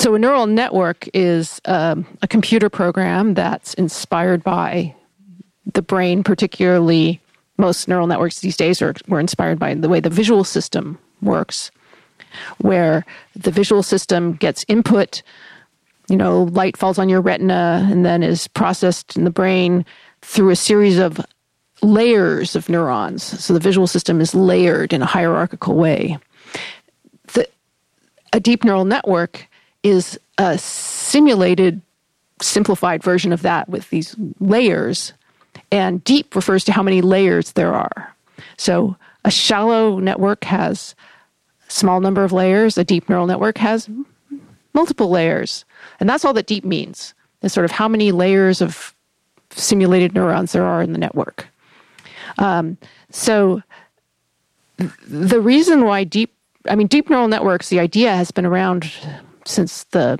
[0.00, 4.94] So a neural network is um, a computer program that's inspired by
[5.74, 7.20] the brain, particularly
[7.58, 11.70] most neural networks these days are were inspired by the way the visual system works,
[12.58, 13.04] where
[13.36, 15.22] the visual system gets input,
[16.12, 19.82] you know, light falls on your retina and then is processed in the brain
[20.20, 21.18] through a series of
[21.80, 23.22] layers of neurons.
[23.22, 26.18] So the visual system is layered in a hierarchical way.
[27.32, 27.48] The,
[28.34, 29.48] a deep neural network
[29.82, 31.80] is a simulated,
[32.42, 35.14] simplified version of that with these layers.
[35.70, 38.14] And deep refers to how many layers there are.
[38.58, 40.94] So a shallow network has
[41.66, 43.88] a small number of layers, a deep neural network has
[44.74, 45.64] multiple layers.
[46.02, 48.92] And that's all that deep means, is sort of how many layers of
[49.50, 51.46] simulated neurons there are in the network.
[52.38, 52.76] Um,
[53.10, 53.62] so
[55.06, 56.34] the reason why deep,
[56.68, 58.90] I mean, deep neural networks, the idea has been around
[59.44, 60.18] since the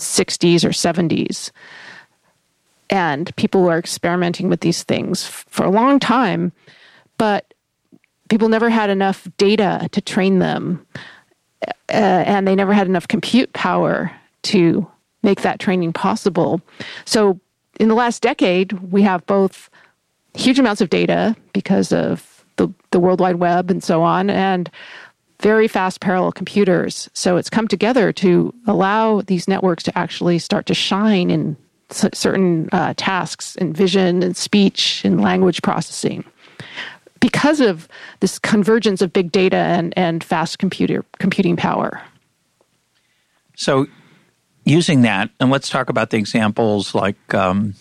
[0.00, 1.52] 60s or 70s.
[2.90, 6.50] And people were experimenting with these things for a long time,
[7.18, 7.54] but
[8.28, 10.84] people never had enough data to train them.
[11.88, 14.10] Uh, and they never had enough compute power
[14.42, 14.90] to
[15.22, 16.60] make that training possible.
[17.04, 17.40] So,
[17.78, 19.70] in the last decade, we have both
[20.34, 24.70] huge amounts of data because of the, the World Wide Web and so on, and
[25.40, 27.08] very fast parallel computers.
[27.14, 31.56] So it's come together to allow these networks to actually start to shine in
[31.90, 36.24] certain uh, tasks in vision and speech and language processing
[37.18, 37.88] because of
[38.20, 42.00] this convergence of big data and, and fast computer computing power.
[43.56, 43.88] So,
[44.64, 47.74] using that, and let's talk about the examples like um,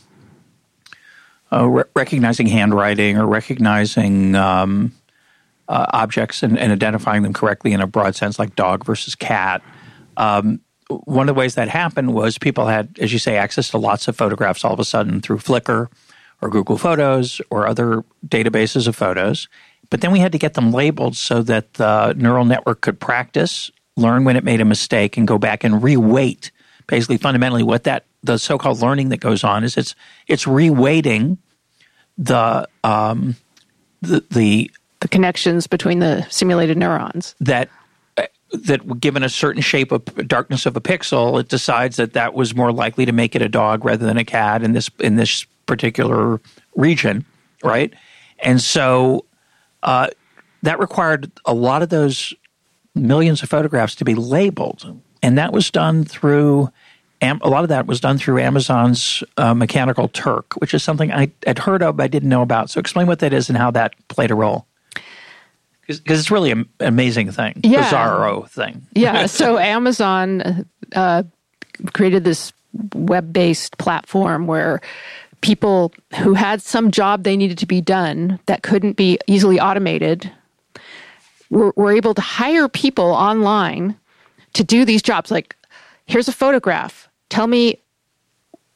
[1.51, 4.91] uh, re- recognizing handwriting or recognizing um,
[5.67, 9.61] uh, objects and, and, identifying them correctly in a broad sense, like dog versus cat.
[10.17, 13.77] Um, one of the ways that happened was people had, as you say, access to
[13.77, 15.87] lots of photographs all of a sudden through Flickr
[16.41, 19.47] or Google Photos or other databases of photos.
[19.89, 23.71] But then we had to get them labeled so that the neural network could practice,
[23.95, 26.51] learn when it made a mistake, and go back and reweight.
[26.89, 29.95] Basically, fundamentally, what that the so-called learning that goes on is it's
[30.27, 31.37] it's reweighting
[32.17, 33.35] the um,
[34.01, 37.69] the, the the connections between the simulated neurons that
[38.51, 42.55] that given a certain shape of darkness of a pixel, it decides that that was
[42.55, 45.45] more likely to make it a dog rather than a cat in this in this
[45.65, 46.41] particular
[46.75, 47.25] region,
[47.63, 47.93] right?
[48.39, 49.25] And so
[49.83, 50.07] uh,
[50.63, 52.33] that required a lot of those
[52.95, 56.69] millions of photographs to be labeled, and that was done through.
[57.21, 61.29] A lot of that was done through Amazon's uh, Mechanical Turk, which is something I
[61.45, 62.69] had heard of but I didn't know about.
[62.69, 64.65] So, explain what that is and how that played a role
[65.89, 67.89] because it's really an amazing thing, yeah.
[67.89, 68.85] bizarro thing.
[68.93, 69.25] yeah.
[69.27, 71.23] So Amazon uh,
[71.93, 72.53] created this
[72.93, 74.81] web-based platform where
[75.41, 80.31] people who had some job they needed to be done that couldn't be easily automated
[81.49, 83.97] were, were able to hire people online
[84.59, 85.31] to do these jobs.
[85.31, 85.55] Like,
[86.05, 87.07] here's a photograph.
[87.29, 87.79] Tell me,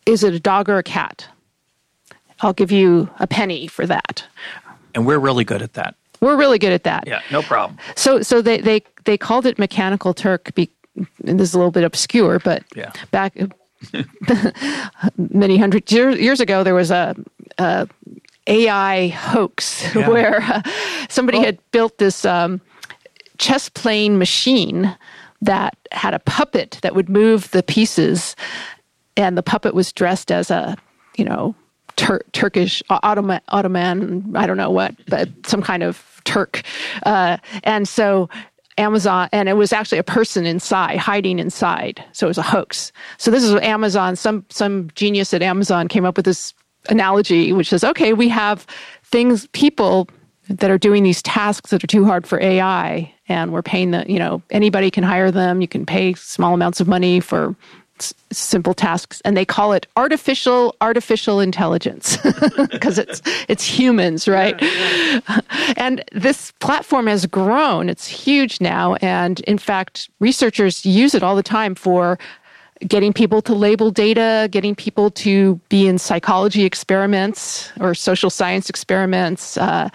[0.06, 1.28] is it a dog or a cat?
[2.40, 4.24] I'll give you a penny for that.
[4.96, 5.96] And we're really good at that.
[6.22, 7.06] We're really good at that.
[7.06, 7.78] Yeah, no problem.
[7.98, 10.56] So so they they they called it mechanical Turk.
[10.56, 10.70] Be,
[11.20, 12.94] this is a little bit obscure, but yeah.
[13.12, 13.38] back
[15.18, 17.14] many hundred years, years ago, there was a,
[17.58, 17.90] a
[18.48, 20.08] AI hoax yeah.
[20.14, 20.62] where uh,
[21.10, 22.62] somebody had built this um,
[23.38, 24.96] chess playing machine
[25.44, 28.36] that had a puppet that would move the pieces,
[29.16, 30.76] and the puppet was dressed as a
[31.18, 31.56] you know
[31.96, 36.62] Tur- Turkish Ottoman, Ottoman, I don't know what, but some kind of Turk.
[37.06, 38.30] Uh, and so
[38.78, 42.04] Amazon, and it was actually a person inside, hiding inside.
[42.14, 42.92] So it was a hoax.
[43.18, 44.16] So this is Amazon.
[44.16, 46.54] Some some genius at Amazon came up with this
[46.90, 48.66] analogy, which says, okay, we have
[49.04, 50.10] things, people
[50.50, 54.06] that are doing these tasks that are too hard for AI, and we're paying the,
[54.08, 55.62] you know, anybody can hire them.
[55.62, 57.56] You can pay small amounts of money for
[58.32, 59.22] simple tasks.
[59.24, 62.18] And they call it artificial artificial intelligence
[62.72, 64.60] because it's it's humans right?
[64.62, 65.74] Yeah, yeah.
[65.78, 67.90] and this platform has grown.
[67.90, 68.96] It's huge now.
[68.96, 72.18] And in fact researchers use it all the time for
[72.88, 78.70] getting people to label data getting people to be in psychology experiments or social science
[78.70, 79.90] experiments uh,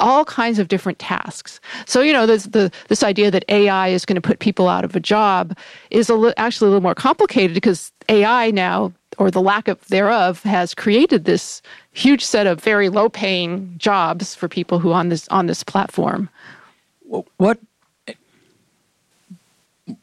[0.00, 1.60] all kinds of different tasks.
[1.86, 4.84] So, you know, this, the, this idea that AI is going to put people out
[4.84, 5.56] of a job
[5.90, 9.86] is a li- actually a little more complicated because AI now, or the lack of
[9.88, 15.10] thereof, has created this huge set of very low paying jobs for people who on
[15.10, 16.28] this on this platform.
[17.36, 17.58] What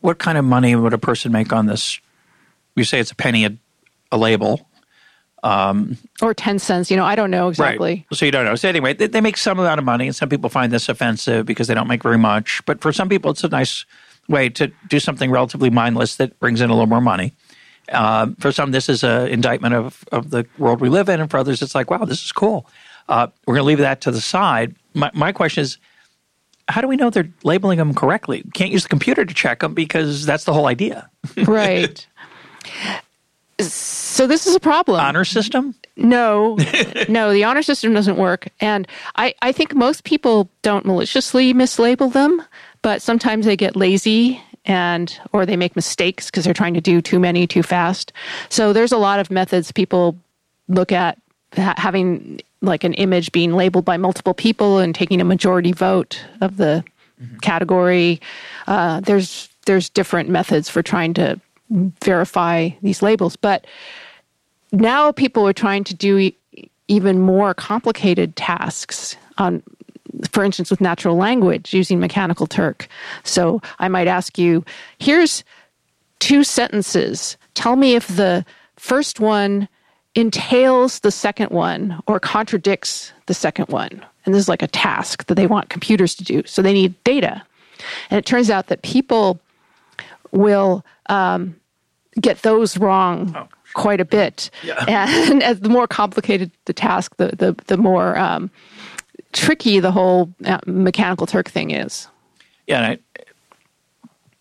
[0.01, 1.99] what kind of money would a person make on this?
[2.77, 3.57] You say it's a penny a,
[4.11, 4.67] a label.
[5.43, 8.05] Um, or 10 cents, you know, I don't know exactly.
[8.09, 8.17] Right.
[8.17, 8.55] So you don't know.
[8.55, 11.45] So anyway, they, they, make some amount of money, and some people find this offensive
[11.45, 12.61] because they don't make very much.
[12.65, 13.85] But for some people, it's a nice
[14.27, 17.33] way to do something relatively mindless that brings in a little more money.
[17.89, 21.29] Uh, for some, this is an indictment of, of the world we live in, and
[21.29, 22.67] for others, it's like, wow, this is cool.
[23.07, 24.75] Uh, we're going to leave that to the side.
[24.93, 25.77] My, my question is,
[26.67, 28.43] how do we know they're labeling them correctly?
[28.53, 31.09] Can't use the computer to check them because that's the whole idea.
[31.45, 32.05] right.
[33.60, 34.99] So this is a problem.
[34.99, 35.75] Honor system?
[35.95, 36.58] No,
[37.10, 38.47] no, the honor system doesn't work.
[38.60, 42.41] And I, I think most people don't maliciously mislabel them,
[42.82, 47.01] but sometimes they get lazy and or they make mistakes because they're trying to do
[47.01, 48.13] too many too fast.
[48.49, 50.15] So there's a lot of methods people
[50.67, 51.19] look at
[51.56, 56.23] ha- having like an image being labeled by multiple people and taking a majority vote
[56.41, 56.84] of the
[57.21, 57.38] mm-hmm.
[57.38, 58.21] category.
[58.67, 63.36] Uh, there's there's different methods for trying to verify these labels.
[63.36, 63.65] But
[64.71, 66.32] now people are trying to do
[66.88, 69.62] even more complicated tasks on
[70.32, 72.88] for instance with natural language using mechanical turk.
[73.23, 74.63] So i might ask you
[74.99, 75.43] here's
[76.19, 77.38] two sentences.
[77.53, 78.45] Tell me if the
[78.77, 79.67] first one
[80.15, 84.03] entails the second one or contradicts the second one.
[84.25, 86.41] And this is like a task that they want computers to do.
[86.45, 87.43] So they need data.
[88.10, 89.39] And it turns out that people
[90.32, 91.55] will um,
[92.19, 94.49] get those wrong oh, quite a bit.
[94.63, 94.85] Yeah.
[95.31, 98.49] And as the more complicated the task, the the, the more um,
[99.33, 102.07] tricky the whole uh, mechanical Turk thing is.
[102.65, 102.99] Yeah, I,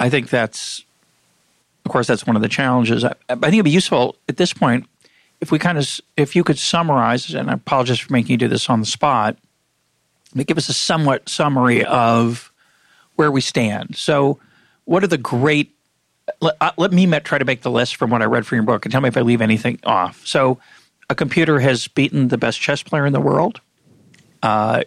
[0.01, 0.85] I think that's,
[1.85, 3.05] of course, that's one of the challenges.
[3.05, 4.87] I, I think it'd be useful at this point
[5.41, 8.49] if we kind of if you could summarize, and I apologize for making you do
[8.49, 9.37] this on the spot,
[10.35, 12.53] but give us a somewhat summary of
[13.17, 13.97] where we stand.
[13.97, 14.39] So,
[14.85, 15.73] what are the great?
[16.41, 18.65] Let, uh, let me try to make the list from what I read from your
[18.65, 20.27] book, and tell me if I leave anything off.
[20.27, 20.59] So,
[21.09, 23.61] a computer has beaten the best chess player in the world.
[24.43, 24.83] Uh,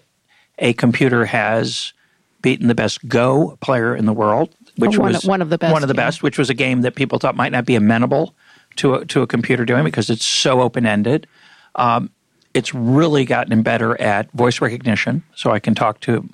[0.59, 1.93] a computer has
[2.41, 5.73] beaten the best Go player in the world, which one, was one of the best.
[5.73, 6.05] One of the yeah.
[6.07, 8.35] best, which was a game that people thought might not be amenable
[8.77, 11.27] to a, to a computer doing because it's so open ended.
[11.75, 12.12] Um,
[12.53, 16.27] it's really gotten better at voice recognition, so I can talk to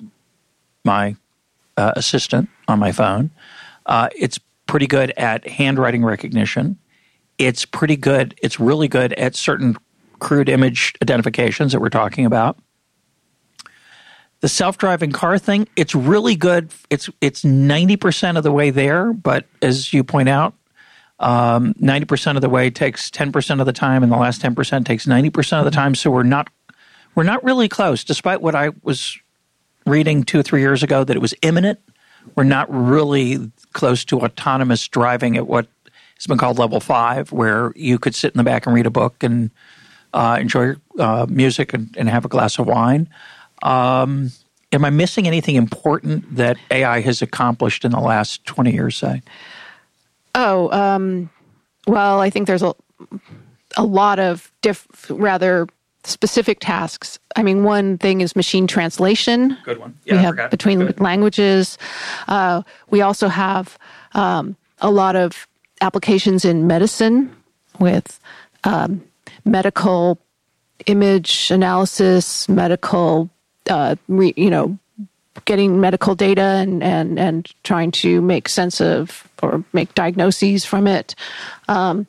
[0.84, 1.16] my
[1.76, 3.30] uh, assistant on my phone.
[3.84, 6.78] Uh, it's pretty good at handwriting recognition.
[7.38, 8.34] It's pretty good.
[8.42, 9.76] It's really good at certain
[10.18, 12.58] crude image identifications that we're talking about.
[14.40, 16.70] The self-driving car thing, it's really good.
[16.90, 20.54] It's it's ninety percent of the way there, but as you point out,
[21.18, 24.42] um, ninety percent of the way takes ten percent of the time, and the last
[24.42, 25.94] ten percent takes ninety percent of the time.
[25.94, 26.50] So we're not
[27.14, 29.18] we're not really close, despite what I was
[29.86, 31.80] reading two or three years ago that it was imminent.
[32.34, 35.66] We're not really close to autonomous driving at what
[36.16, 38.90] has been called level five, where you could sit in the back and read a
[38.90, 39.50] book and
[40.12, 43.08] uh, enjoy uh, music and, and, have a glass of wine.
[43.62, 44.30] Um,
[44.72, 49.20] am I missing anything important that AI has accomplished in the last 20 years, say?
[50.34, 51.28] Oh, um,
[51.86, 52.74] well, I think there's a,
[53.76, 55.66] a lot of diff, rather
[56.06, 57.18] specific tasks.
[57.34, 59.56] I mean, one thing is machine translation.
[59.64, 59.98] Good one.
[60.04, 61.00] Yeah, we have between Good.
[61.00, 61.78] languages.
[62.28, 63.78] Uh, we also have
[64.14, 65.46] um, a lot of
[65.80, 67.34] applications in medicine
[67.78, 68.20] with
[68.64, 69.02] um,
[69.44, 70.18] medical
[70.86, 73.28] image analysis, medical,
[73.68, 74.78] uh, re, you know,
[75.44, 80.86] getting medical data and, and, and trying to make sense of or make diagnoses from
[80.86, 81.14] it.
[81.68, 82.06] Um,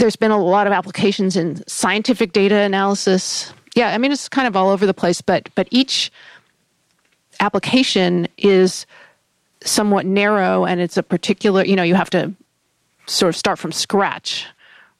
[0.00, 3.52] there's been a lot of applications in scientific data analysis.
[3.76, 6.10] Yeah, I mean it's kind of all over the place, but but each
[7.38, 8.86] application is
[9.62, 12.32] somewhat narrow and it's a particular, you know, you have to
[13.06, 14.46] sort of start from scratch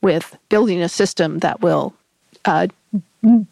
[0.03, 1.95] with building a system that will
[2.45, 2.67] uh,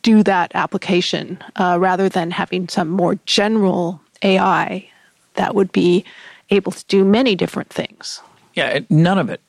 [0.03, 4.89] do that application uh, rather than having some more general AI
[5.35, 6.05] that would be
[6.51, 8.21] able to do many different things.
[8.55, 9.41] Yeah, none of it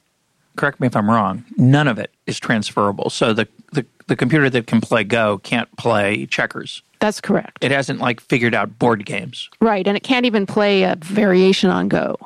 [0.60, 3.10] correct me if I'm wrong, none of it is transferable.
[3.10, 6.84] So the, the, the computer that can play Go can't play checkers.
[7.00, 7.64] That's correct.
[7.64, 9.50] It hasn't like figured out board games.
[9.62, 12.18] Right, and it can't even play a variation on Go.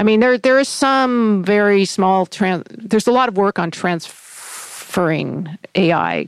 [0.00, 2.64] I mean, there there is some very small trans.
[2.70, 6.26] There's a lot of work on transferring AI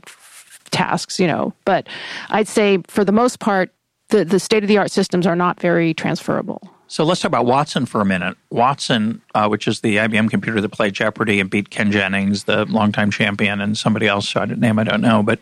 [0.71, 1.87] tasks, you know, but
[2.29, 3.73] I'd say for the most part,
[4.07, 6.61] the the state of the art systems are not very transferable.
[6.89, 8.37] So let's talk about Watson for a minute.
[8.49, 12.65] Watson, uh, which is the IBM computer that played Jeopardy and beat Ken Jennings, the
[12.65, 15.39] longtime champion, and somebody else, so I didn't name I don't know, but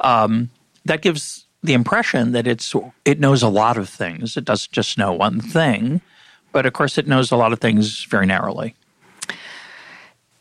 [0.00, 0.50] um,
[0.84, 2.74] that gives the impression that it's
[3.04, 4.36] it knows a lot of things.
[4.36, 6.00] It doesn't just know one thing,
[6.52, 8.74] but of course, it knows a lot of things very narrowly.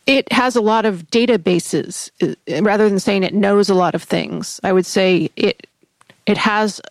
[0.08, 2.10] It has a lot of databases.
[2.22, 5.68] Uh, rather than saying it knows a lot of things, I would say it
[6.26, 6.82] it has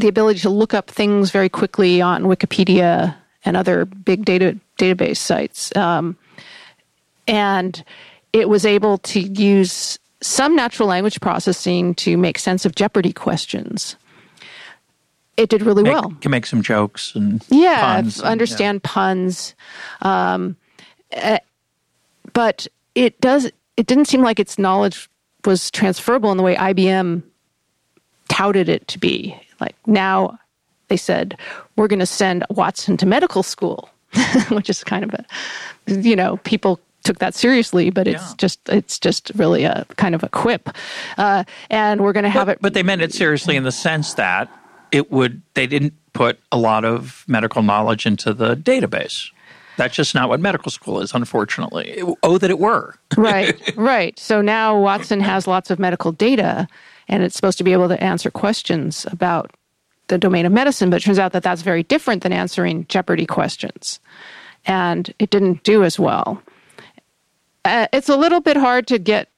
[0.00, 5.18] the ability to look up things very quickly on Wikipedia and other big data database
[5.18, 5.74] sites.
[5.76, 6.16] Um,
[7.26, 7.84] and
[8.32, 13.96] it was able to use some natural language processing to make sense of Jeopardy questions.
[15.36, 16.14] It did really make, well.
[16.20, 18.90] Can make some jokes and yeah, puns understand and, yeah.
[18.92, 19.54] puns.
[20.02, 20.56] Um,
[21.16, 21.38] uh,
[22.32, 23.50] but it does.
[23.76, 25.08] It didn't seem like its knowledge
[25.46, 27.22] was transferable in the way IBM
[28.28, 29.34] touted it to be.
[29.60, 30.38] Like now,
[30.88, 31.38] they said,
[31.76, 33.88] we're going to send Watson to medical school,
[34.50, 35.24] which is kind of a,
[35.86, 38.34] you know, people took that seriously, but it's yeah.
[38.36, 40.68] just it's just really a kind of a quip,
[41.16, 42.62] uh, and we're going to have but, it.
[42.62, 44.50] But they meant it seriously in the sense that
[44.92, 49.30] it would they didn't put a lot of medical knowledge into the database.
[49.76, 52.02] That's just not what medical school is, unfortunately.
[52.22, 52.96] Oh, that it were.
[53.16, 54.18] right, right.
[54.18, 56.68] So now Watson has lots of medical data,
[57.10, 59.50] and it's supposed to be able to answer questions about
[60.06, 63.26] the domain of medicine, but it turns out that that's very different than answering Jeopardy
[63.26, 64.00] questions.
[64.64, 66.42] And it didn't do as well.
[67.64, 69.28] Uh, it's a little bit hard to get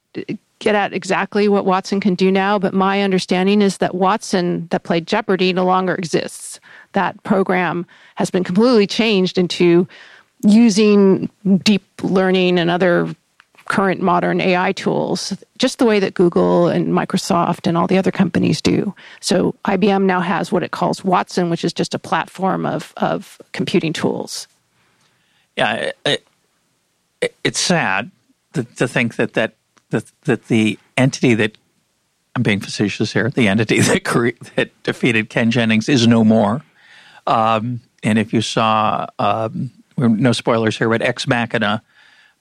[0.58, 4.84] get at exactly what Watson can do now, but my understanding is that Watson that
[4.84, 6.60] played Jeopardy no longer exists.
[6.92, 9.88] That program has been completely changed into
[10.42, 11.28] using
[11.64, 13.12] deep learning and other
[13.66, 18.10] current modern AI tools, just the way that Google and Microsoft and all the other
[18.10, 18.94] companies do.
[19.20, 23.40] So IBM now has what it calls Watson, which is just a platform of, of
[23.52, 24.46] computing tools.
[25.56, 26.26] Yeah, it,
[27.20, 28.10] it, it's sad
[28.54, 29.54] to, to think that, that,
[29.90, 31.56] that, that the entity that
[32.34, 33.30] I'm being facetious here.
[33.30, 36.62] The entity that cre- that defeated Ken Jennings is no more.
[37.26, 41.82] Um, and if you saw, um, no spoilers here, but Ex Machina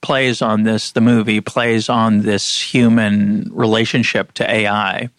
[0.02, 0.92] plays on this.
[0.92, 5.10] The movie plays on this human relationship to AI.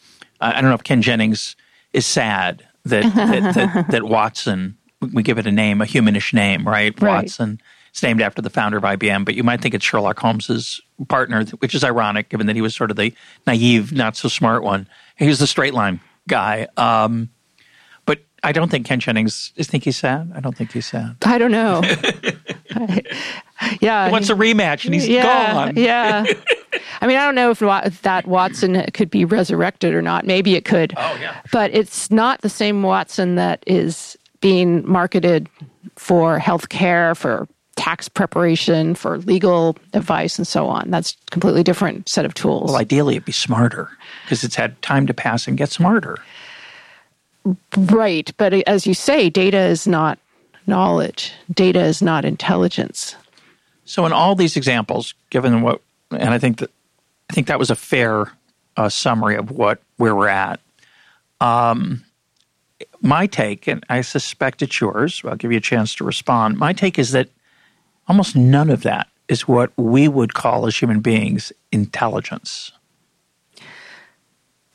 [0.41, 1.57] I don't know if Ken Jennings
[1.93, 4.77] is sad that that, that, that, Watson.
[5.13, 6.99] We give it a name, a humanish name, right?
[7.01, 7.23] right?
[7.23, 7.61] Watson.
[7.91, 11.45] It's named after the founder of IBM, but you might think it's Sherlock Holmes's partner,
[11.59, 13.13] which is ironic given that he was sort of the
[13.47, 14.89] naive, not so smart one.
[15.17, 16.69] He was the straight line guy.
[16.77, 17.29] Um,
[18.43, 19.53] I don't think Ken Jennings.
[19.57, 20.33] is think he's sad.
[20.35, 21.17] I don't think he's sad.
[21.25, 21.83] I don't know.
[23.81, 25.77] yeah, he wants a rematch, and he's yeah, gone.
[25.77, 26.25] yeah.
[27.01, 30.27] I mean, I don't know if, if that Watson could be resurrected or not.
[30.27, 30.95] Maybe it could.
[30.97, 31.41] Oh yeah.
[31.53, 35.49] But it's not the same Watson that is being marketed
[35.97, 40.91] for health care, for tax preparation, for legal advice, and so on.
[40.91, 42.71] That's a completely different set of tools.
[42.71, 43.89] Well, ideally, it'd be smarter
[44.25, 46.19] because it's had time to pass and get smarter.
[47.77, 48.31] Right.
[48.37, 50.19] But as you say, data is not
[50.67, 53.17] knowledge, data is not intelligence.
[53.85, 55.81] So, in all these examples, given what,
[56.11, 56.71] and I think that
[57.31, 58.33] I think that was a fair
[58.77, 60.61] uh, summary of what where we're at.
[61.41, 62.05] Um,
[63.01, 65.23] my take, and I suspect it's yours.
[65.25, 66.57] I'll give you a chance to respond.
[66.59, 67.29] My take is that
[68.09, 72.73] almost none of that is what we would call as human beings intelligence.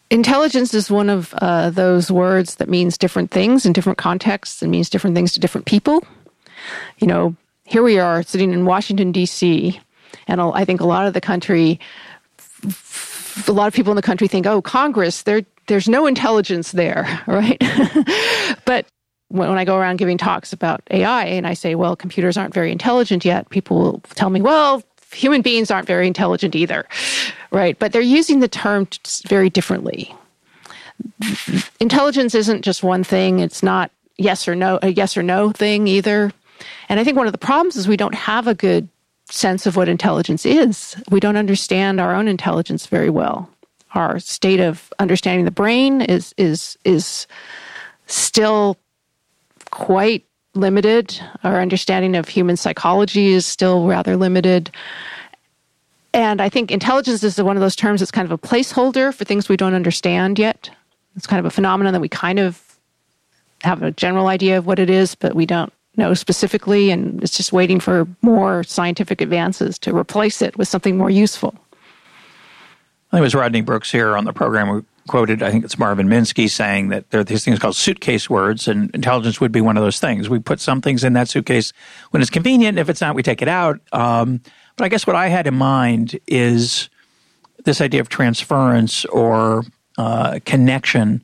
[0.10, 4.72] Intelligence is one of uh, those words that means different things in different contexts and
[4.72, 6.04] means different things to different people.
[7.00, 7.36] You know,
[7.66, 9.80] here we are sitting in Washington, D.C.,
[10.28, 11.80] and I think a lot of the country,
[13.48, 17.62] a lot of people in the country think, oh, Congress, there's no intelligence there, right?
[18.66, 18.86] but
[19.30, 22.72] when, I go around giving talks about AI and I say, well, computers aren't very
[22.72, 26.88] intelligent yet, people will tell me, well, human beings aren't very intelligent either,
[27.52, 27.78] right?
[27.80, 28.88] But they're using the term
[29.28, 30.14] very differently.
[31.80, 35.88] Intelligence isn't just one thing, it's not yes or no, a yes or no thing
[35.88, 36.32] either.
[36.90, 38.90] And I think one of the problems is we don't have a good
[39.30, 40.96] sense of what intelligence is.
[41.10, 43.50] We don't understand our own intelligence very well.
[43.94, 47.28] Our state of understanding the brain is is is
[48.08, 48.78] still
[49.72, 50.26] quite
[50.58, 51.20] limited.
[51.44, 54.72] Our understanding of human psychology is still rather limited.
[56.14, 59.24] And I think intelligence is one of those terms that's kind of a placeholder for
[59.24, 60.70] things we don't understand yet.
[61.16, 62.62] It's kind of a phenomenon that we kind of
[63.64, 66.92] have a general idea of what it is, but we don't know specifically.
[66.92, 71.56] And it's just waiting for more scientific advances to replace it with something more useful.
[73.12, 76.08] I think it was Rodney Brooks here on the program quoted, I think it's Marvin
[76.08, 79.78] Minsky saying that there are these things called suitcase words, and intelligence would be one
[79.78, 80.30] of those things.
[80.30, 81.74] We put some things in that suitcase
[82.12, 82.78] when it's convenient.
[82.78, 83.80] If it's not, we take it out.
[83.92, 84.42] Um,
[84.76, 86.90] but I guess what I had in mind is
[87.66, 89.64] this idea of transference or
[89.98, 91.24] uh, connection,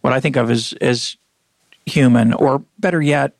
[0.00, 1.16] what I think of as, as
[1.84, 3.36] human, or better yet,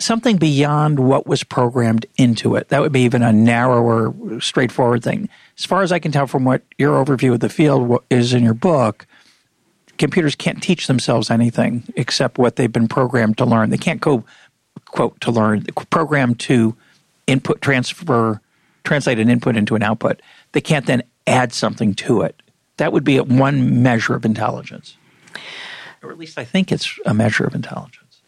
[0.00, 2.68] something beyond what was programmed into it.
[2.68, 5.28] That would be even a narrower, straightforward thing.
[5.62, 8.42] As far as I can tell from what your overview of the field is in
[8.42, 9.06] your book,
[9.96, 13.70] computers can't teach themselves anything except what they've been programmed to learn.
[13.70, 14.24] They can't go,
[14.86, 16.74] quote, to learn, programmed to
[17.28, 18.40] input, transfer,
[18.82, 20.20] translate an input into an output.
[20.50, 22.42] They can't then add something to it.
[22.78, 24.96] That would be one measure of intelligence.
[26.02, 28.20] Or at least I think it's a measure of intelligence.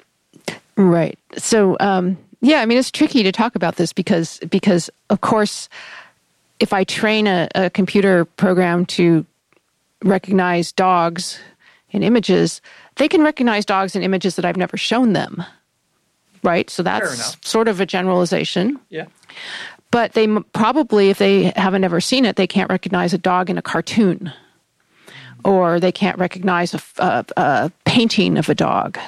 [0.76, 1.18] Right.
[1.36, 5.68] So, um, yeah, I mean, it's tricky to talk about this because, because of course,
[6.60, 9.26] if I train a, a computer program to
[10.02, 11.38] recognize dogs
[11.90, 12.60] in images,
[12.96, 15.42] they can recognize dogs in images that I've never shown them.
[16.42, 16.68] Right?
[16.68, 18.78] So that's sort of a generalization.
[18.90, 19.06] Yeah.
[19.90, 23.56] But they probably, if they haven't ever seen it, they can't recognize a dog in
[23.56, 24.30] a cartoon,
[25.44, 28.98] or they can't recognize a, a, a painting of a dog.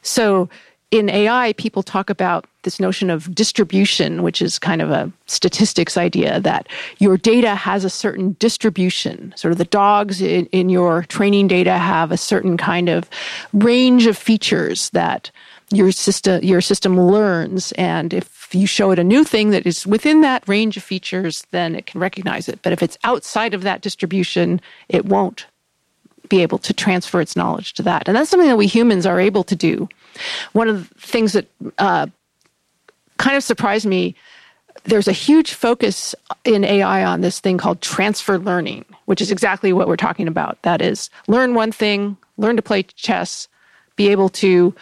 [0.00, 0.48] So
[0.90, 5.96] in AI, people talk about this notion of distribution, which is kind of a statistics
[5.96, 6.66] idea that
[6.98, 9.32] your data has a certain distribution.
[9.36, 13.08] Sort of the dogs in, in, your training data have a certain kind of
[13.52, 15.30] range of features that
[15.70, 19.86] your system your system learns, and if you show it a new thing that is
[19.86, 22.60] within that range of features, then it can recognize it.
[22.62, 25.46] But if it's outside of that distribution, it won't
[26.28, 28.08] be able to transfer its knowledge to that.
[28.08, 29.88] And that's something that we humans are able to do.
[30.52, 31.46] One of the things that
[31.78, 32.06] uh,
[33.18, 34.14] kind of surprised me
[34.84, 36.14] there's a huge focus
[36.44, 40.60] in AI on this thing called transfer learning, which is exactly what we're talking about.
[40.62, 43.48] That is, learn one thing, learn to play chess,
[43.96, 44.74] be able to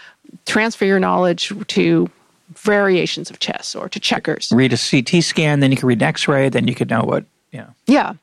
[0.45, 2.11] transfer your knowledge to
[2.55, 4.53] variations of chess or to checkers.
[4.53, 7.03] Read a CT scan, then you can read an X ray, then you could know
[7.03, 7.71] what, yeah.
[7.87, 8.15] Yeah.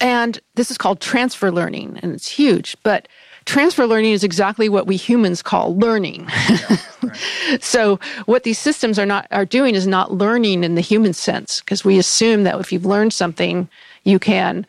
[0.00, 2.76] And this is called transfer learning, and it's huge.
[2.82, 3.08] But
[3.44, 6.28] transfer learning is exactly what we humans call learning.
[6.48, 7.62] Yeah, right.
[7.62, 11.60] so what these systems are not are doing is not learning in the human sense
[11.60, 13.68] because we assume that if you've learned something,
[14.04, 14.66] you can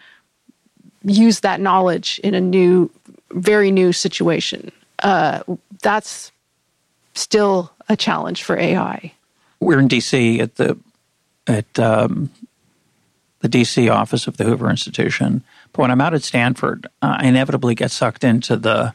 [1.05, 2.91] use that knowledge in a new,
[3.31, 4.71] very new situation.
[4.99, 5.43] Uh,
[5.81, 6.31] that's
[7.13, 9.13] still a challenge for AI.
[9.59, 10.77] We're in DC at the
[11.47, 12.29] at um,
[13.45, 15.43] the DC office of the Hoover Institution.
[15.71, 18.93] But when I'm out at Stanford, uh, I inevitably get sucked into the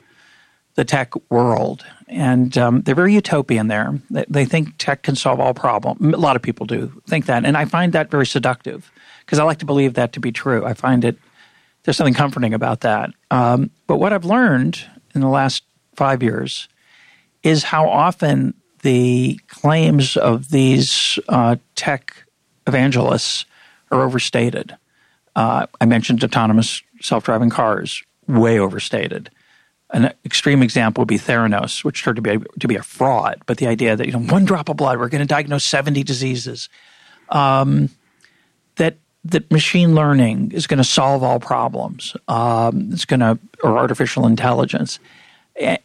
[0.77, 3.99] the tech world, and um, they're very utopian there.
[4.09, 6.15] They, they, think tech can solve all problems.
[6.15, 8.91] A lot of people do think that, and I find that very seductive
[9.21, 10.65] because I like to believe that to be true.
[10.65, 11.19] I find it
[11.83, 13.11] there's something comforting about that.
[13.31, 14.85] Um, but what I've learned
[15.15, 15.65] in the last
[15.97, 16.69] five years
[17.43, 22.15] is how often the claims of these uh, tech
[22.67, 23.45] evangelists
[23.91, 24.77] are overstated.
[25.37, 29.31] Uh, I mentioned autonomous self driving cars, way overstated.
[29.93, 33.59] An extreme example would be Theranos, which turned to be, to be a fraud, but
[33.59, 36.69] the idea that, you know, one drop of blood, we're going to diagnose 70 diseases.
[37.29, 37.91] Um,
[38.77, 42.17] that that machine learning is going to solve all problems.
[42.29, 44.99] Um, it's going to, or artificial intelligence.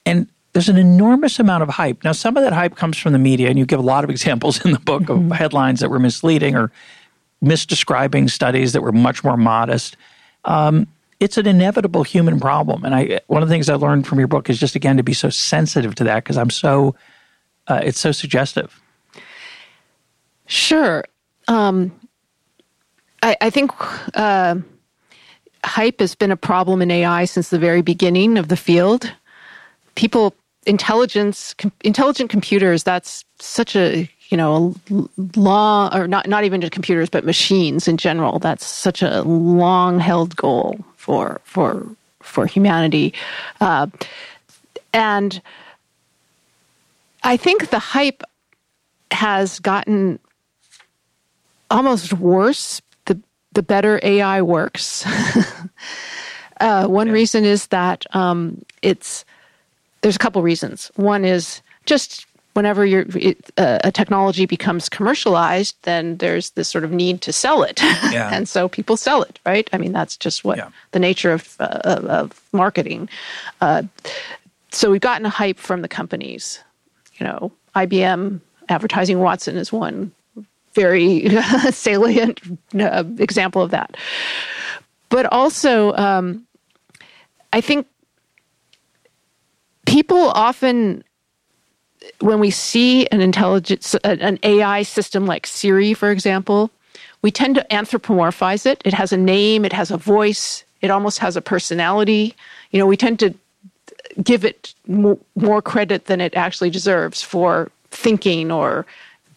[0.05, 2.03] And there's an enormous amount of hype.
[2.03, 4.09] Now, some of that hype comes from the media, and you give a lot of
[4.15, 5.31] examples in the book mm-hmm.
[5.31, 6.71] of headlines that were misleading or
[7.43, 9.97] misdescribing studies that were much more modest.
[10.45, 10.87] Um,
[11.19, 12.83] it's an inevitable human problem.
[12.83, 15.03] And I, one of the things I learned from your book is just again to
[15.03, 16.95] be so sensitive to that because I'm so,
[17.67, 18.79] uh, it's so suggestive.
[20.47, 21.03] Sure.
[21.47, 21.91] Um,
[23.23, 23.71] I, I think
[24.15, 24.55] uh,
[25.63, 29.11] hype has been a problem in AI since the very beginning of the field.
[29.95, 32.83] People, intelligence, com- intelligent computers.
[32.83, 34.75] That's such a you know
[35.35, 38.39] law or not not even just computers, but machines in general.
[38.39, 41.85] That's such a long held goal for for
[42.21, 43.13] for humanity,
[43.61, 43.87] uh,
[44.93, 45.41] and
[47.23, 48.23] I think the hype
[49.11, 50.19] has gotten
[51.69, 52.81] almost worse
[53.55, 55.03] the better AI works.
[56.59, 59.25] uh, one reason is that um, it's
[60.01, 60.91] there's a couple reasons.
[60.95, 66.91] One is just whenever it, uh, a technology becomes commercialized, then there's this sort of
[66.91, 68.29] need to sell it, yeah.
[68.33, 69.69] and so people sell it, right?
[69.73, 70.69] I mean, that's just what yeah.
[70.91, 73.09] the nature of, uh, of marketing.
[73.61, 73.83] Uh,
[74.71, 76.59] so we've gotten a hype from the companies.
[77.17, 80.11] You know, IBM advertising Watson is one
[80.73, 81.29] very
[81.71, 82.41] salient
[82.79, 83.95] uh, example of that.
[85.09, 86.45] But also, um,
[87.53, 87.87] I think
[89.85, 91.03] people often,
[92.19, 96.71] when we see an intelligence, an AI system like Siri, for example,
[97.21, 98.81] we tend to anthropomorphize it.
[98.85, 102.35] It has a name, it has a voice, it almost has a personality.
[102.71, 103.33] You know, we tend to
[104.23, 108.85] give it more credit than it actually deserves for thinking or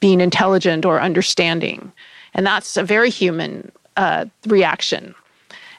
[0.01, 1.93] being intelligent or understanding.
[2.35, 5.15] And that's a very human uh, reaction.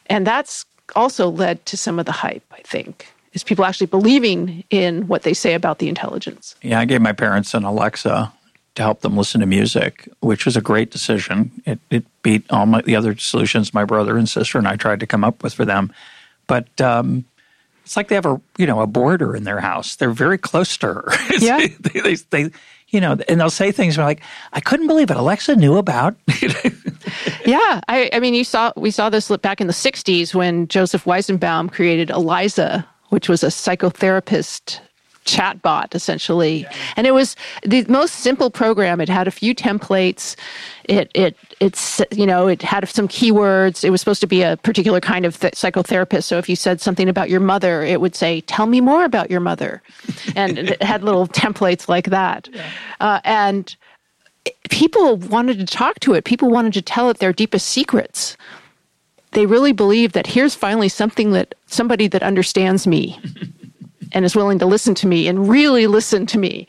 [0.07, 0.65] And that's
[0.95, 5.23] also led to some of the hype, I think, is people actually believing in what
[5.23, 6.55] they say about the intelligence.
[6.61, 8.31] Yeah, I gave my parents an Alexa
[8.75, 11.51] to help them listen to music, which was a great decision.
[11.65, 14.99] It, it beat all my, the other solutions my brother and sister and I tried
[14.99, 15.91] to come up with for them.
[16.47, 17.25] But um,
[17.85, 19.95] it's like they have a you know a boarder in their house.
[19.95, 21.11] They're very close to her.
[21.39, 21.57] Yeah.
[21.57, 22.49] they, they, they,
[22.89, 24.21] you know, and they'll say things like,
[24.53, 26.15] "I couldn't believe it." Alexa knew about.
[27.45, 31.05] yeah, I, I mean, you saw we saw this back in the '60s when Joseph
[31.05, 34.79] Weizenbaum created Eliza, which was a psychotherapist
[35.25, 36.61] chatbot essentially.
[36.61, 36.73] Yeah.
[36.95, 38.99] and it was the most simple program.
[38.99, 40.35] It had a few templates.
[40.85, 43.83] It it it's you know it had some keywords.
[43.83, 46.23] It was supposed to be a particular kind of th- psychotherapist.
[46.23, 49.29] So if you said something about your mother it would say tell me more about
[49.29, 49.81] your mother.
[50.35, 52.47] And it had little templates like that.
[52.51, 52.71] Yeah.
[52.99, 53.75] uh, and
[54.69, 56.23] people wanted to talk to it.
[56.23, 58.37] People wanted to tell it their deepest secrets
[59.31, 63.19] they really believe that here's finally something that somebody that understands me
[64.11, 66.67] and is willing to listen to me and really listen to me.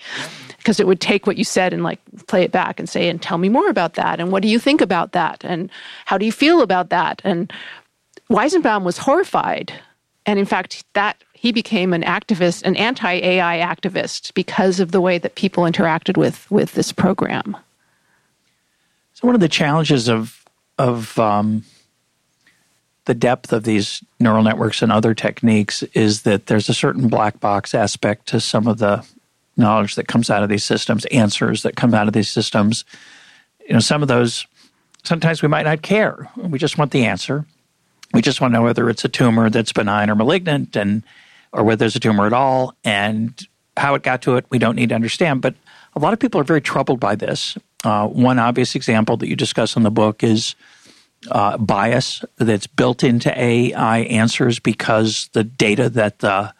[0.59, 3.23] Because it would take what you said and like play it back and say and
[3.23, 4.21] tell me more about that.
[4.21, 5.43] And what do you think about that?
[5.43, 5.71] And
[6.05, 7.23] how do you feel about that?
[7.25, 7.51] And
[8.31, 9.73] weizenbaum was horrified.
[10.27, 15.17] And in fact that he became an activist an anti-ai activist because of the way
[15.17, 17.57] that people interacted with with this program.
[19.15, 20.45] So one of the challenges of
[20.79, 21.65] of um,
[23.11, 27.41] the depth of these neural networks and other techniques is that there's a certain black
[27.41, 29.05] box aspect to some of the
[29.57, 32.85] knowledge that comes out of these systems, answers that come out of these systems.
[33.67, 34.47] You know, some of those,
[35.03, 36.31] sometimes we might not care.
[36.37, 37.47] We just want the answer.
[38.15, 41.03] We just want to know whether it's a tumor that's benign or malignant, and
[41.53, 43.45] or whether there's a tumor at all, and
[43.77, 44.47] how it got to it.
[44.51, 45.57] We don't need to understand, but
[45.97, 47.59] a lot of people are very troubled by this.
[47.83, 50.55] Uh, one obvious example that you discuss in the book is
[51.31, 56.53] uh, bias that's built into AI answers because the data that the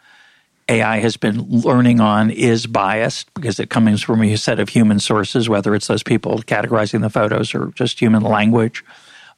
[0.69, 4.99] AI has been learning on is biased because it comes from a set of human
[4.99, 8.83] sources, whether it's those people categorizing the photos or just human language.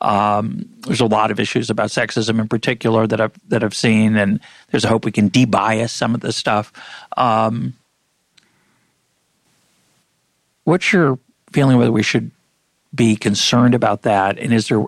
[0.01, 4.17] Um, there's a lot of issues about sexism in particular that I've that I've seen,
[4.17, 6.73] and there's a hope we can debias some of this stuff.
[7.15, 7.73] Um,
[10.65, 11.17] what's your
[11.51, 12.31] feeling whether we should
[12.93, 14.83] be concerned about that, and is there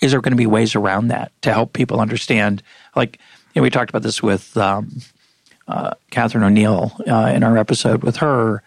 [0.00, 2.62] is there going to be ways around that to help people understand?
[2.94, 3.18] Like
[3.54, 5.00] you know, we talked about this with um,
[5.68, 8.62] uh, Catherine O'Neil uh, in our episode with her.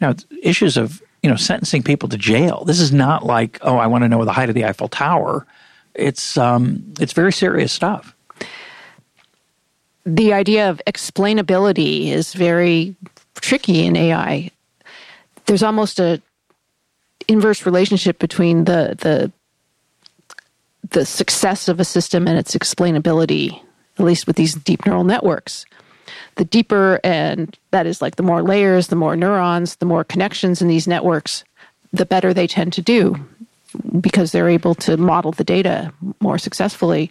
[0.00, 2.64] You know, issues of you know sentencing people to jail.
[2.64, 5.46] This is not like oh, I want to know the height of the Eiffel Tower.
[5.94, 8.14] It's um, it's very serious stuff.
[10.06, 12.96] The idea of explainability is very
[13.34, 14.50] tricky in AI.
[15.44, 16.22] There's almost a
[17.30, 19.32] inverse relationship between the the
[20.90, 23.60] the success of a system and its explainability,
[23.98, 25.64] at least with these deep neural networks.
[26.36, 30.60] The deeper and that is like the more layers, the more neurons, the more connections
[30.60, 31.44] in these networks,
[31.92, 33.16] the better they tend to do
[34.00, 37.10] because they're able to model the data more successfully.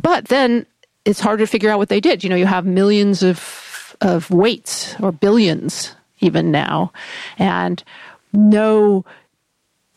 [0.00, 0.66] But then
[1.04, 2.22] it's hard to figure out what they did.
[2.22, 6.92] You know, you have millions of of weights or billions even now,
[7.38, 7.82] and
[8.32, 9.04] no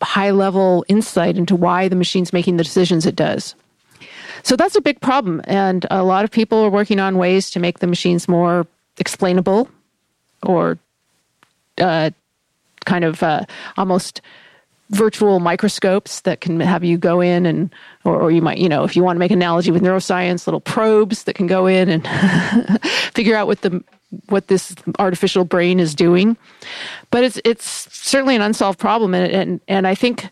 [0.01, 3.55] high level insight into why the machine's making the decisions it does.
[4.43, 5.41] So that's a big problem.
[5.45, 8.67] And a lot of people are working on ways to make the machines more
[8.97, 9.69] explainable
[10.43, 10.77] or
[11.79, 12.11] uh,
[12.85, 13.45] kind of uh,
[13.77, 14.21] almost
[14.91, 17.73] virtual microscopes that can have you go in and
[18.03, 20.45] or, or, you might you know if you want to make an analogy with neuroscience
[20.45, 22.81] little probes that can go in and
[23.13, 23.83] figure out what the
[24.27, 26.37] what this artificial brain is doing.
[27.11, 30.29] But it's it's certainly an unsolved problem, and and and I think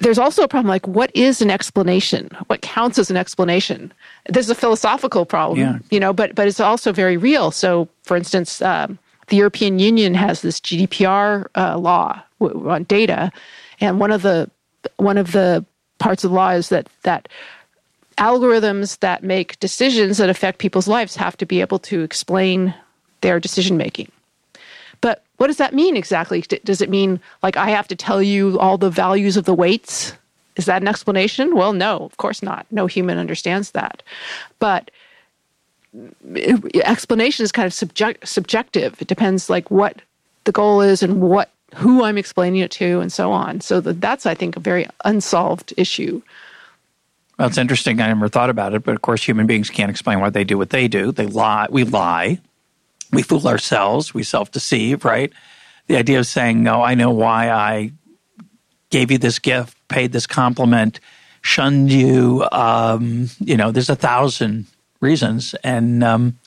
[0.00, 2.30] there's also a problem like what is an explanation?
[2.46, 3.92] What counts as an explanation?
[4.28, 5.78] There's a philosophical problem, yeah.
[5.90, 7.50] you know, but but it's also very real.
[7.50, 8.62] So, for instance.
[8.62, 8.98] Um,
[9.28, 13.32] the European Union has this GDPR uh, law on data,
[13.80, 14.50] and one of the
[14.96, 15.64] one of the
[15.98, 17.28] parts of the law is that that
[18.18, 22.74] algorithms that make decisions that affect people's lives have to be able to explain
[23.20, 24.10] their decision making.
[25.00, 26.40] But what does that mean exactly?
[26.40, 30.14] Does it mean like I have to tell you all the values of the weights?
[30.56, 31.54] Is that an explanation?
[31.54, 32.66] Well, no, of course not.
[32.70, 34.02] No human understands that.
[34.58, 34.90] But
[36.74, 39.00] explanation is kind of subject, subjective.
[39.00, 40.00] It depends like what
[40.44, 43.60] the goal is and what who I'm explaining it to and so on.
[43.60, 46.22] So that's I think a very unsolved issue.
[47.38, 48.00] Well, it's interesting.
[48.00, 50.56] I never thought about it, but of course, human beings can't explain why they do
[50.56, 51.12] what they do.
[51.12, 51.66] They lie.
[51.70, 52.40] We lie
[53.12, 55.32] we fool ourselves, we self deceive, right?
[55.86, 57.92] The idea of saying, no, I know why I
[58.90, 61.00] gave you this gift, paid this compliment,
[61.42, 62.46] shunned you.
[62.50, 64.66] Um, you know, there's a thousand
[65.00, 65.54] reasons.
[65.62, 66.38] And um,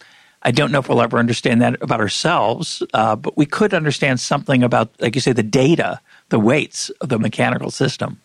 [0.44, 4.20] I don't know if we'll ever understand that about ourselves, uh, but we could understand
[4.20, 8.22] something about, like you say, the data, the weights of the mechanical system.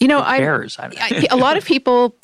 [0.00, 0.38] You know, I,
[0.78, 2.14] I, a lot of people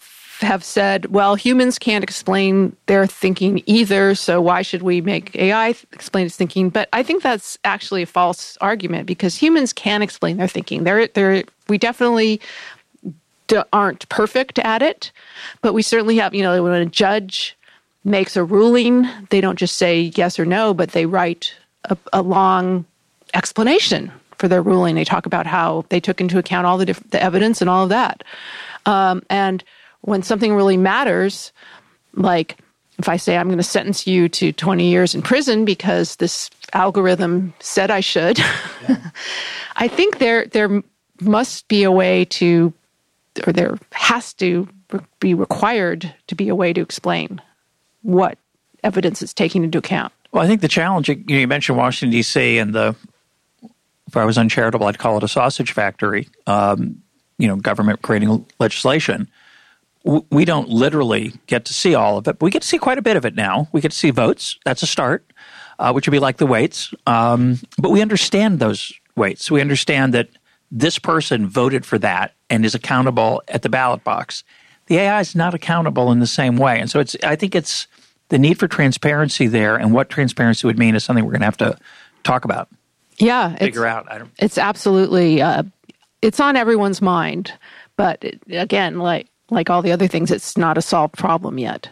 [0.41, 5.75] have said, well, humans can't explain their thinking either, so why should we make AI
[5.93, 6.71] explain its thinking?
[6.71, 10.85] But I think that's actually a false argument because humans can explain their thinking.
[10.85, 12.41] They're, they're, we definitely
[13.73, 15.13] aren't perfect at it,
[15.61, 17.57] but we certainly have, you know, when a judge
[18.05, 22.23] makes a ruling, they don't just say yes or no, but they write a, a
[22.23, 22.85] long
[23.35, 24.95] explanation for their ruling.
[24.95, 27.85] They talk about how they took into account all the, diff- the evidence and all
[27.85, 28.25] of that.
[28.87, 29.63] Um, and
[30.01, 31.53] when something really matters,
[32.15, 32.57] like
[32.99, 36.51] if I say I'm going to sentence you to 20 years in prison because this
[36.73, 39.11] algorithm said I should, yeah.
[39.77, 40.83] I think there there
[41.21, 42.73] must be a way to,
[43.47, 44.69] or there has to
[45.21, 47.41] be required to be a way to explain
[48.03, 48.39] what
[48.83, 50.13] evidence is taking into account.
[50.33, 52.59] Well, I think the challenge you, know, you mentioned Washington D.C.
[52.59, 52.95] and the
[54.07, 56.29] if I was uncharitable, I'd call it a sausage factory.
[56.47, 57.03] Um,
[57.39, 59.29] you know, government creating legislation
[60.05, 62.99] we don't literally get to see all of it, but we get to see quite
[62.99, 63.69] a bit of it now.
[63.73, 64.59] We get to see votes.
[64.65, 65.31] That's a start,
[65.79, 66.95] uh, which would be like the weights.
[67.07, 69.51] Um, but we understand those weights.
[69.51, 70.31] We understand that
[70.71, 74.43] this person voted for that and is accountable at the ballot box.
[74.91, 77.15] The AI is not accountable in the same way, and so it's.
[77.23, 77.87] I think it's
[78.29, 81.47] the need for transparency there, and what transparency would mean is something we're going to
[81.47, 81.79] have to
[82.25, 82.69] talk about.
[83.17, 84.11] Yeah, figure out.
[84.11, 84.33] I don't.
[84.41, 85.43] It's absolutely.
[85.43, 85.63] Uh,
[86.23, 87.53] it's on everyone's mind,
[87.95, 91.89] but it, again, like like all the other things, it's not a solved problem yet.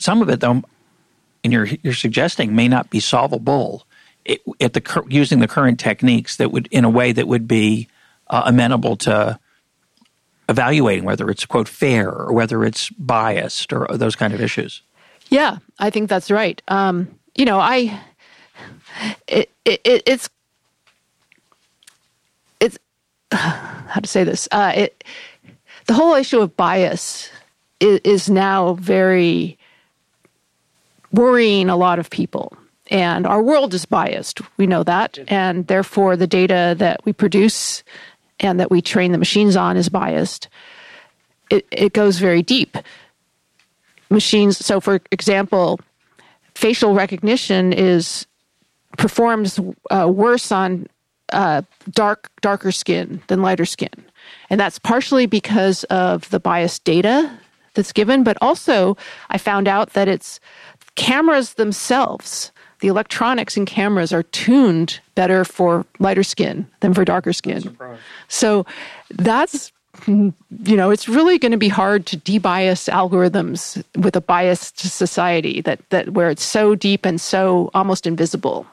[0.00, 0.64] Some of it, though,
[1.44, 3.86] and you're you're suggesting may not be solvable
[4.24, 7.86] it, at the using the current techniques that would in a way that would be
[8.26, 9.38] uh, amenable to
[10.48, 14.82] evaluating whether it's quote fair or whether it's biased or those kind of issues.
[15.28, 16.60] Yeah, I think that's right.
[16.68, 18.00] Um, you know, I
[19.26, 20.30] it, it, it's
[22.60, 22.78] it's
[23.32, 24.48] how to say this.
[24.50, 25.04] Uh, it
[25.86, 27.30] the whole issue of bias
[27.80, 29.58] is, is now very
[31.12, 32.56] worrying a lot of people.
[32.90, 34.40] And our world is biased.
[34.56, 35.18] We know that.
[35.28, 37.82] And therefore, the data that we produce
[38.40, 40.48] and that we train the machines on is biased.
[41.50, 42.76] It, it goes very deep.
[44.10, 45.80] Machines, so for example,
[46.54, 48.26] facial recognition is
[48.96, 49.60] performs
[49.90, 50.86] uh, worse on
[51.32, 53.92] uh, dark darker skin than lighter skin,
[54.48, 57.30] and that's partially because of the biased data
[57.74, 58.96] that's given, but also
[59.28, 60.40] I found out that it's
[60.96, 67.32] cameras themselves the electronics and cameras are tuned better for lighter skin than for darker
[67.32, 67.76] skin.
[68.28, 68.66] So
[69.10, 69.72] that's
[70.06, 75.60] you know, it's really going to be hard to debias algorithms with a biased society
[75.62, 78.66] that, that where it's so deep and so almost invisible.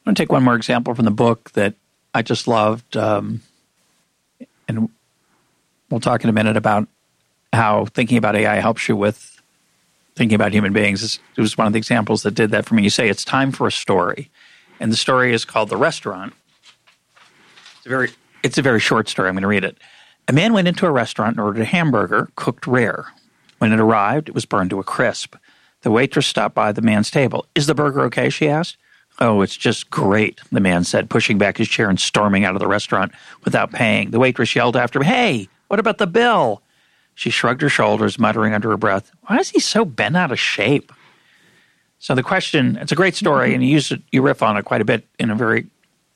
[0.00, 1.74] I'm going to take one more example from the book that
[2.14, 3.42] I just loved, um,
[4.66, 4.88] and
[5.88, 6.88] we'll talk in a minute about
[7.52, 9.39] how thinking about AI helps you with
[10.20, 11.18] thinking about human beings.
[11.34, 12.82] It was one of the examples that did that for me.
[12.82, 14.30] You say it's time for a story,
[14.78, 16.34] and the story is called The Restaurant.
[17.78, 18.10] It's a very,
[18.42, 19.30] it's a very short story.
[19.30, 19.78] I'm going to read it.
[20.28, 23.06] A man went into a restaurant and ordered a hamburger, cooked rare.
[23.56, 25.36] When it arrived, it was burned to a crisp.
[25.80, 27.46] The waitress stopped by the man's table.
[27.54, 28.28] Is the burger okay?
[28.28, 28.76] She asked.
[29.20, 32.60] Oh, it's just great, the man said, pushing back his chair and storming out of
[32.60, 33.12] the restaurant
[33.46, 34.10] without paying.
[34.10, 36.60] The waitress yelled after him, Hey, what about the bill?
[37.20, 40.40] She shrugged her shoulders, muttering under her breath, Why is he so bent out of
[40.40, 40.90] shape?
[41.98, 44.64] So the question, it's a great story, and you use it, you riff on it
[44.64, 45.66] quite a bit in a very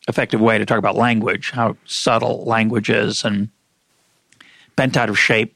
[0.09, 3.51] effective way to talk about language, how subtle language is, and
[4.77, 5.55] bent out of shape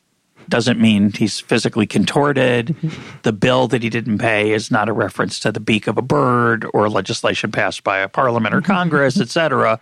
[0.50, 2.76] doesn't mean he's physically contorted.
[3.22, 6.02] the bill that he didn't pay is not a reference to the beak of a
[6.02, 9.80] bird or legislation passed by a parliament or Congress, etc.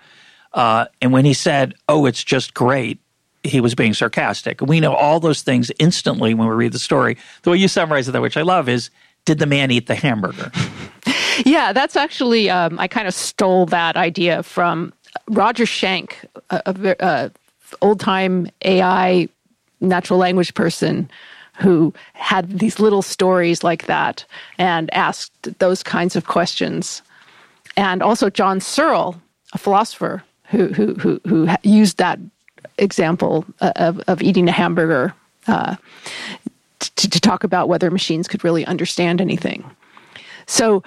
[0.53, 3.01] Uh, and when he said, "Oh, it's just great,"
[3.47, 4.61] he was being sarcastic.
[4.61, 7.17] We know all those things instantly when we read the story.
[7.43, 8.91] The way you summarize it, which I love, is
[9.25, 10.51] did the man eat the hamburger?
[11.45, 14.93] yeah, that's actually, um, I kind of stole that idea from
[15.29, 16.15] Roger Schank,
[16.51, 17.31] a, a, a
[17.83, 19.29] old time AI
[19.81, 21.11] natural language person
[21.59, 24.25] who had these little stories like that
[24.59, 27.03] and asked those kinds of questions.
[27.77, 29.21] And also John Searle,
[29.53, 32.19] a philosopher who, who, who, who used that
[32.79, 35.15] example uh, of, of eating a hamburger
[35.47, 35.77] uh,
[36.81, 39.65] to, to talk about whether machines could really understand anything.
[40.47, 40.83] So,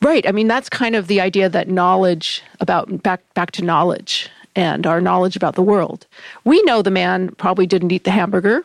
[0.00, 4.30] right, I mean, that's kind of the idea that knowledge about back, back to knowledge
[4.54, 6.06] and our knowledge about the world.
[6.44, 8.64] We know the man probably didn't eat the hamburger,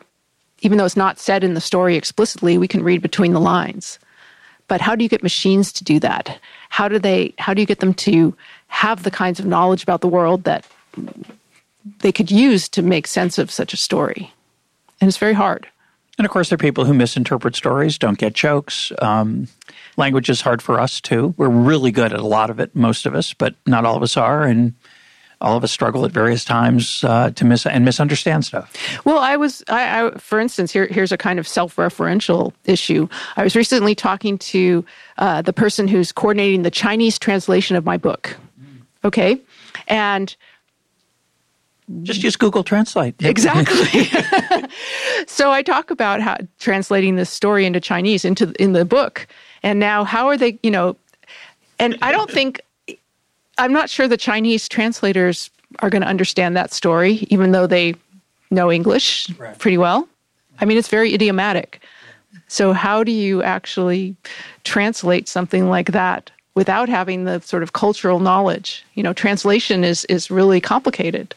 [0.60, 3.98] even though it's not said in the story explicitly, we can read between the lines.
[4.66, 6.38] But how do you get machines to do that?
[6.68, 8.34] How do they how do you get them to
[8.68, 10.66] have the kinds of knowledge about the world that
[12.00, 14.32] they could use to make sense of such a story.
[15.00, 15.66] And it's very hard.
[16.18, 18.90] And of course, there are people who misinterpret stories, don't get jokes.
[19.00, 19.46] Um,
[19.96, 21.34] language is hard for us too.
[21.36, 24.02] We're really good at a lot of it, most of us, but not all of
[24.02, 24.42] us are.
[24.42, 24.74] And
[25.40, 28.74] all of us struggle at various times uh, to miss and misunderstand stuff.
[29.04, 33.08] Well, I was, I, I, for instance, here, here's a kind of self-referential issue.
[33.36, 34.84] I was recently talking to
[35.18, 38.36] uh, the person who's coordinating the Chinese translation of my book.
[39.04, 39.40] Okay,
[39.86, 40.34] and
[42.02, 43.14] just use Google Translate.
[43.24, 44.04] Exactly.
[45.26, 49.26] so I talk about how translating this story into Chinese into in the book,
[49.62, 50.58] and now how are they?
[50.62, 50.96] You know,
[51.78, 52.60] and I don't think
[53.58, 57.94] I'm not sure the Chinese translators are going to understand that story, even though they
[58.50, 59.58] know English right.
[59.58, 60.08] pretty well.
[60.60, 61.82] I mean, it's very idiomatic.
[62.48, 64.16] So how do you actually
[64.64, 68.84] translate something like that without having the sort of cultural knowledge?
[68.94, 71.34] You know, translation is is really complicated.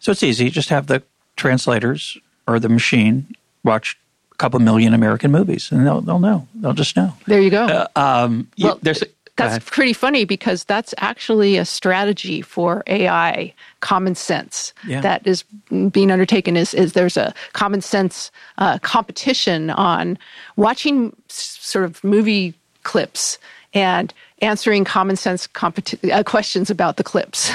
[0.00, 0.50] So it's easy.
[0.50, 1.02] Just have the
[1.36, 3.98] translators or the machine watch
[4.32, 6.46] a couple million American movies, and they'll they'll know.
[6.54, 7.14] They'll just know.
[7.26, 7.64] There you go.
[7.64, 9.02] Uh, um, well, there's
[9.36, 15.00] that's pretty funny because that's actually a strategy for AI common sense yeah.
[15.00, 15.42] that is
[15.90, 20.16] being undertaken is, is there's a common sense uh, competition on
[20.56, 23.38] watching sort of movie clips
[23.72, 24.14] and
[24.44, 27.50] answering common sense competi- uh, questions about the clips.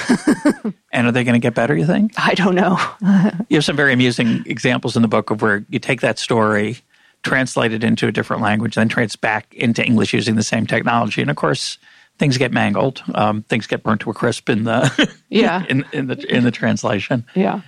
[0.92, 2.14] and are they going to get better, you think?
[2.18, 2.78] I don't know.
[3.50, 6.78] you have some very amusing examples in the book of where you take that story,
[7.24, 11.22] translate it into a different language, then translate back into English using the same technology.
[11.22, 11.78] And of course,
[12.20, 13.02] things get mangled.
[13.16, 16.52] Um, things get burnt to a crisp in the yeah in, in the in the
[16.52, 17.26] translation.
[17.34, 17.62] Yeah.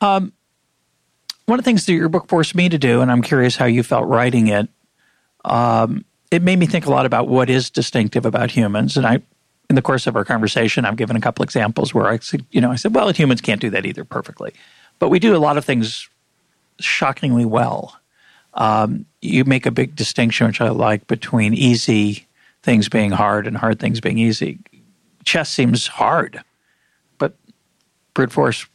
[0.00, 0.32] Um,
[1.46, 3.66] one of the things that your book forced me to do, and I'm curious how
[3.66, 4.68] you felt writing it.
[5.44, 6.04] Um,
[6.34, 9.22] it made me think a lot about what is distinctive about humans, and I,
[9.70, 12.60] in the course of our conversation, I've given a couple examples where I, said, you
[12.60, 14.52] know, I said, well, humans can't do that either perfectly,
[14.98, 16.08] but we do a lot of things
[16.80, 17.96] shockingly well.
[18.54, 22.26] Um, you make a big distinction, which I like, between easy
[22.64, 24.58] things being hard and hard things being easy.
[25.24, 26.42] Chess seems hard,
[27.18, 27.34] but
[28.12, 28.66] brute force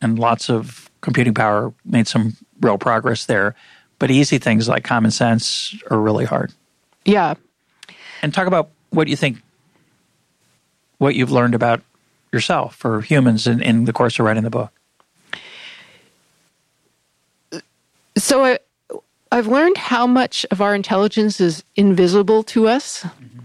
[0.00, 3.54] and lots of computing power made some real progress there.
[3.98, 6.52] But easy things like common sense are really hard.
[7.04, 7.34] Yeah.
[8.22, 9.38] And talk about what you think,
[10.98, 11.82] what you've learned about
[12.32, 14.72] yourself or humans in, in the course of writing the book.
[18.16, 18.58] So I,
[19.30, 23.02] I've learned how much of our intelligence is invisible to us.
[23.02, 23.38] Mm-hmm.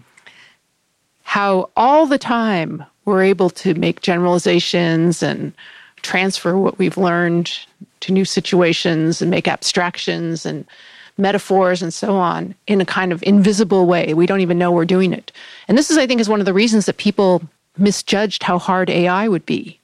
[1.24, 5.54] How all the time we're able to make generalizations and
[6.02, 7.52] transfer what we've learned
[8.02, 10.66] to new situations and make abstractions and
[11.18, 14.14] metaphors and so on in a kind of invisible way.
[14.14, 15.32] We don't even know we're doing it.
[15.68, 17.42] And this is, I think, is one of the reasons that people
[17.78, 19.80] misjudged how hard AI would be.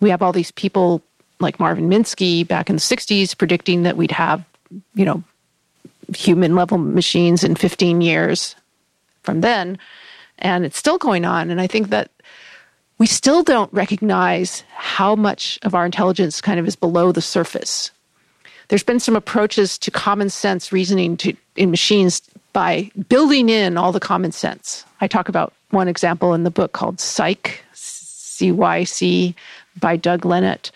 [0.00, 1.02] We have all these people
[1.40, 4.44] like Marvin Minsky back in the 60s predicting that we'd have
[4.94, 5.22] you know,
[6.14, 8.54] human level machines in 15 years
[9.22, 9.78] from then.
[10.38, 11.50] And it's still going on.
[11.50, 12.10] And I think that
[12.98, 17.90] we still don't recognize how much of our intelligence kind of is below the surface.
[18.72, 22.22] There's been some approaches to common sense reasoning to, in machines
[22.54, 24.86] by building in all the common sense.
[25.02, 29.34] I talk about one example in the book called Cyc, C Y C,
[29.78, 30.70] by Doug Lenat,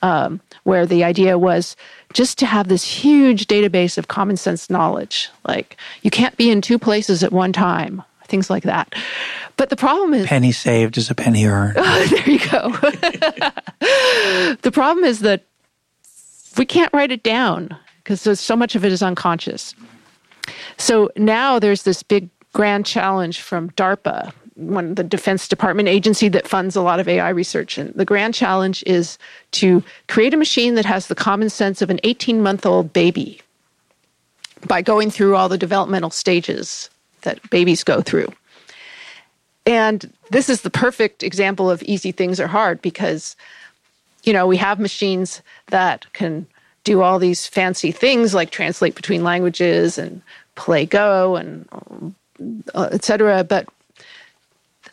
[0.00, 1.74] um, where the idea was
[2.12, 5.28] just to have this huge database of common sense knowledge.
[5.44, 8.94] Like you can't be in two places at one time, things like that.
[9.56, 11.74] But the problem is penny saved is a penny earned.
[12.10, 12.68] there you go.
[14.62, 15.42] the problem is that
[16.56, 19.74] we can't write it down because so much of it is unconscious.
[20.76, 26.28] So now there's this big grand challenge from DARPA one of the Defense Department agency
[26.28, 27.78] that funds a lot of AI research.
[27.78, 29.18] And the grand challenge is
[29.52, 33.40] to create a machine that has the common sense of an 18 month old baby
[34.66, 36.90] by going through all the developmental stages
[37.22, 38.28] that babies go through.
[39.66, 43.36] And this is the perfect example of easy things are hard because,
[44.24, 46.46] you know, we have machines that can
[46.84, 50.22] do all these fancy things like translate between languages and
[50.54, 51.68] play Go and
[52.74, 53.44] uh, et cetera.
[53.44, 53.68] But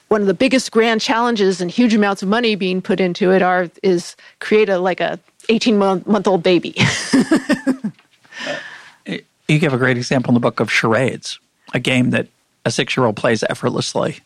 [0.09, 3.41] one of the biggest grand challenges and huge amounts of money being put into it
[3.41, 5.19] are is create a like a
[5.49, 6.75] 18 month, month old baby.
[9.05, 11.39] you give a great example in the book of charades,
[11.73, 12.27] a game that
[12.65, 14.19] a six year old plays effortlessly,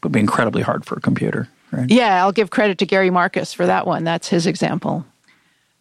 [0.00, 1.48] but be incredibly hard for a computer.
[1.74, 1.90] Right?
[1.90, 4.04] Yeah, I'll give credit to Gary Marcus for that one.
[4.04, 5.04] That's his example.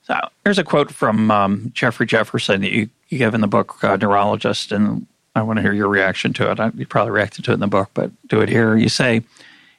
[0.04, 3.82] So here's a quote from um, Geoffrey Jefferson that you, you give in the book
[3.84, 6.60] uh, Neurologist, and I want to hear your reaction to it.
[6.60, 8.76] I, you probably reacted to it in the book, but do it here.
[8.76, 9.22] You say,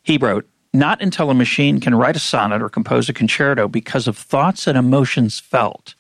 [0.03, 4.09] he wrote, Not until a machine can write a sonnet or compose a concerto because
[4.09, 5.95] of thoughts and emotions felt,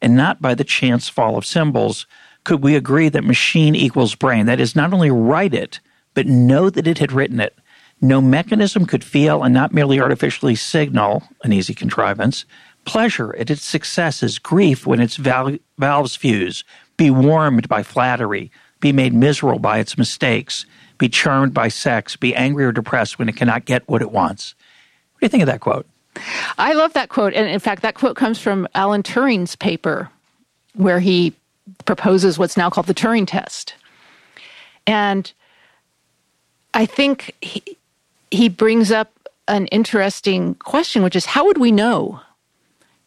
[0.00, 2.06] and not by the chance fall of symbols,
[2.44, 4.46] could we agree that machine equals brain.
[4.46, 5.80] That is, not only write it,
[6.14, 7.58] but know that it had written it.
[8.00, 12.44] No mechanism could feel and not merely artificially signal, an easy contrivance,
[12.84, 16.64] pleasure at its successes, grief when its val- valves fuse,
[16.96, 20.66] be warmed by flattery, be made miserable by its mistakes,
[20.98, 24.54] be charmed by sex, be angry or depressed when it cannot get what it wants.
[25.12, 25.86] What do you think of that quote?
[26.58, 27.34] I love that quote.
[27.34, 30.10] And in fact, that quote comes from Alan Turing's paper,
[30.74, 31.34] where he
[31.84, 33.74] proposes what's now called the Turing test.
[34.86, 35.30] And
[36.72, 37.76] I think he,
[38.30, 39.12] he brings up
[39.48, 42.20] an interesting question, which is how would we know?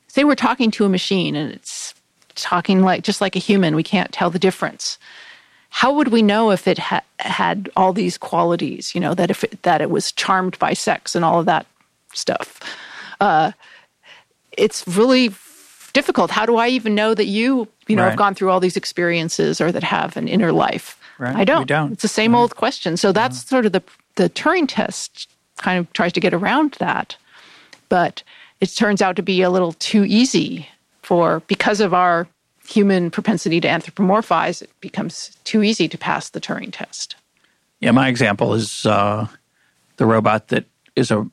[0.08, 1.94] Say we're talking to a machine and it's
[2.36, 4.98] talking like just like a human, we can't tell the difference
[5.70, 8.94] how would we know if it ha- had all these qualities?
[8.94, 11.66] You know that if it, that it was charmed by sex and all of that
[12.14, 12.60] stuff.
[13.22, 13.52] Uh,
[14.52, 15.30] it's really
[15.94, 16.32] difficult.
[16.32, 18.10] How do I even know that you, you know, right.
[18.10, 20.99] have gone through all these experiences or that have an inner life?
[21.20, 21.36] Right.
[21.36, 21.68] I don't.
[21.68, 21.92] don't.
[21.92, 22.96] It's the same old question.
[22.96, 23.50] So that's yeah.
[23.50, 23.84] sort of the
[24.16, 27.18] the Turing test kind of tries to get around that,
[27.90, 28.24] but
[28.62, 30.68] it turns out to be a little too easy
[31.02, 32.28] for because of our
[32.66, 37.16] human propensity to anthropomorphize, it becomes too easy to pass the Turing test.
[37.80, 39.28] Yeah, my example is uh,
[39.98, 40.66] the robot that
[40.96, 41.30] is a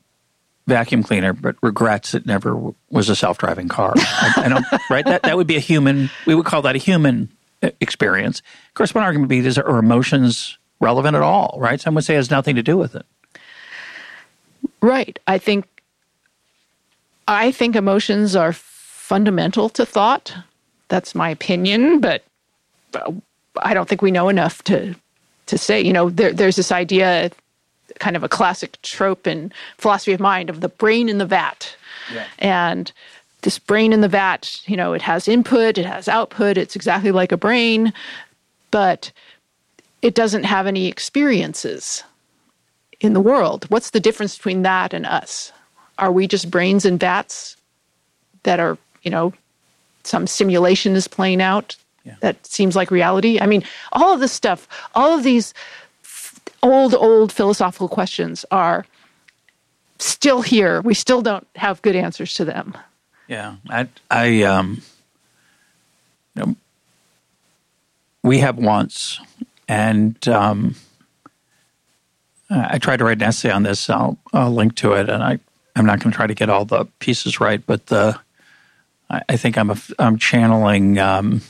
[0.65, 3.93] vacuum cleaner, but regrets it never w- was a self-driving car.
[3.95, 5.05] I, I don't, right?
[5.05, 6.09] That that would be a human.
[6.25, 7.29] We would call that a human
[7.61, 8.41] experience.
[8.67, 11.57] Of course, one argument would be: is are emotions relevant at all?
[11.59, 11.79] Right?
[11.79, 13.05] Some would say it has nothing to do with it.
[14.81, 15.19] Right.
[15.27, 15.65] I think.
[17.29, 20.33] I think emotions are fundamental to thought.
[20.87, 22.23] That's my opinion, but
[23.61, 24.95] I don't think we know enough to
[25.47, 25.81] to say.
[25.81, 27.31] You know, there, there's this idea
[27.99, 31.75] kind of a classic trope in philosophy of mind of the brain in the vat.
[32.13, 32.25] Yeah.
[32.39, 32.91] And
[33.41, 37.11] this brain in the vat, you know, it has input, it has output, it's exactly
[37.11, 37.93] like a brain,
[38.71, 39.11] but
[40.01, 42.03] it doesn't have any experiences
[42.99, 43.65] in the world.
[43.69, 45.51] What's the difference between that and us?
[45.97, 47.57] Are we just brains in vats
[48.43, 49.33] that are, you know,
[50.03, 51.75] some simulation is playing out
[52.05, 52.15] yeah.
[52.21, 53.39] that seems like reality?
[53.39, 55.53] I mean, all of this stuff, all of these
[56.63, 58.85] old, old philosophical questions are
[59.99, 60.81] still here.
[60.81, 62.77] We still don't have good answers to them.
[63.27, 64.81] Yeah, I, I, um,
[66.35, 66.55] you know,
[68.23, 69.19] we have once,
[69.67, 70.75] and um,
[72.49, 73.89] I tried to write an essay on this.
[73.89, 75.39] I'll, I'll link to it, and I,
[75.75, 78.17] I'm not going to try to get all the pieces right, but the,
[79.09, 81.41] I, I think I'm, a, I'm channeling um,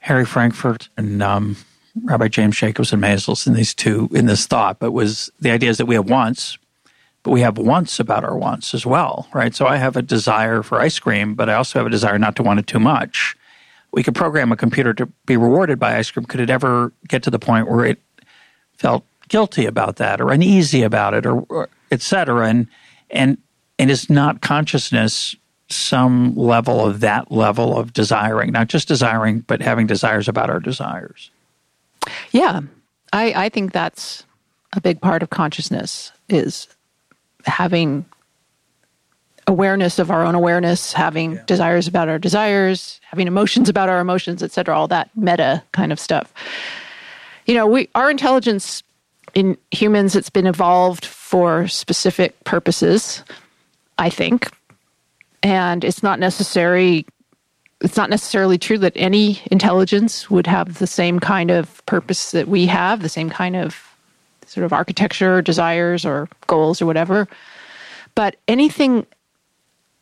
[0.00, 1.56] Harry Frankfurt and um,
[2.02, 5.78] Rabbi James Jacobson Maisels in these two in this thought, but was the idea is
[5.78, 6.58] that we have wants,
[7.22, 9.54] but we have wants about our wants as well, right?
[9.54, 12.36] So I have a desire for ice cream, but I also have a desire not
[12.36, 13.36] to want it too much.
[13.92, 16.24] We could program a computer to be rewarded by ice cream.
[16.24, 18.00] Could it ever get to the point where it
[18.76, 22.48] felt guilty about that or uneasy about it or, or et cetera?
[22.48, 22.66] And
[23.10, 23.38] and
[23.78, 25.36] and is not consciousness
[25.68, 30.60] some level of that level of desiring, not just desiring, but having desires about our
[30.60, 31.30] desires?
[32.30, 32.60] Yeah,
[33.12, 34.24] I, I think that's
[34.74, 36.68] a big part of consciousness is
[37.44, 38.04] having
[39.46, 41.42] awareness of our own awareness, having yeah.
[41.46, 44.76] desires about our desires, having emotions about our emotions, etc.
[44.76, 46.32] All that meta kind of stuff.
[47.46, 48.82] You know, we our intelligence
[49.34, 53.24] in humans it's been evolved for specific purposes,
[53.98, 54.50] I think,
[55.42, 57.06] and it's not necessary
[57.82, 62.46] it's not necessarily true that any intelligence would have the same kind of purpose that
[62.46, 63.91] we have, the same kind of
[64.52, 67.26] sort of architecture, desires, or goals, or whatever.
[68.14, 69.06] But anything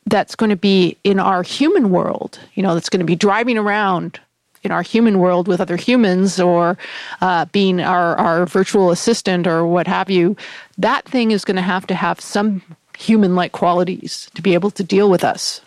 [0.07, 3.57] that's going to be in our human world, you know, that's going to be driving
[3.57, 4.19] around
[4.63, 6.77] in our human world with other humans or
[7.21, 10.37] uh, being our, our virtual assistant or what have you,
[10.79, 12.61] that thing is going to have to have some
[12.99, 15.61] human like qualities to be able to deal with us.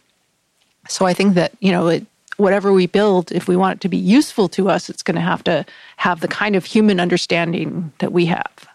[0.90, 2.06] So I think that, you know, it,
[2.38, 5.22] whatever we build, if we want it to be useful to us, it's going to
[5.22, 5.66] have to
[5.98, 8.68] have the kind of human understanding that we have.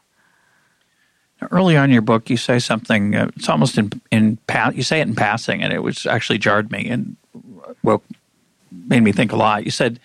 [1.51, 3.15] Early on in your book, you say something.
[3.15, 6.39] Uh, it's almost in in pa- you say it in passing, and it was actually
[6.39, 7.17] jarred me and
[7.83, 8.03] well
[8.73, 9.65] made me think a lot.
[9.65, 10.01] You said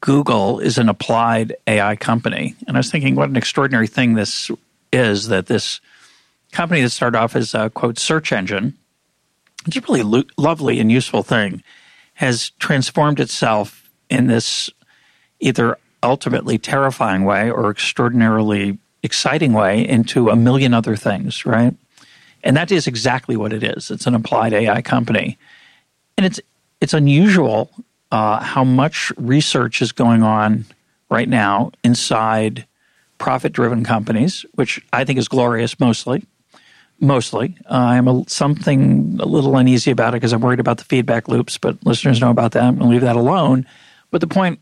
[0.00, 4.50] Google is an applied AI company, and I was thinking, what an extraordinary thing this
[4.92, 5.80] is that this
[6.52, 8.76] company that started off as a quote search engine
[9.66, 11.62] it's a really lo- lovely and useful thing,
[12.14, 14.70] has transformed itself in this
[15.40, 21.74] either ultimately terrifying way or extraordinarily exciting way into a million other things, right?
[22.42, 23.90] And that is exactly what it is.
[23.90, 25.38] It's an applied AI company.
[26.16, 26.40] And it's
[26.80, 27.70] it's unusual
[28.10, 30.64] uh, how much research is going on
[31.10, 32.66] right now inside
[33.18, 36.26] profit driven companies, which I think is glorious mostly
[37.00, 37.56] mostly.
[37.70, 41.28] Uh, I'm a, something a little uneasy about it because I'm worried about the feedback
[41.28, 42.62] loops, but listeners know about that.
[42.62, 43.66] I'm going to leave that alone.
[44.10, 44.60] But the point,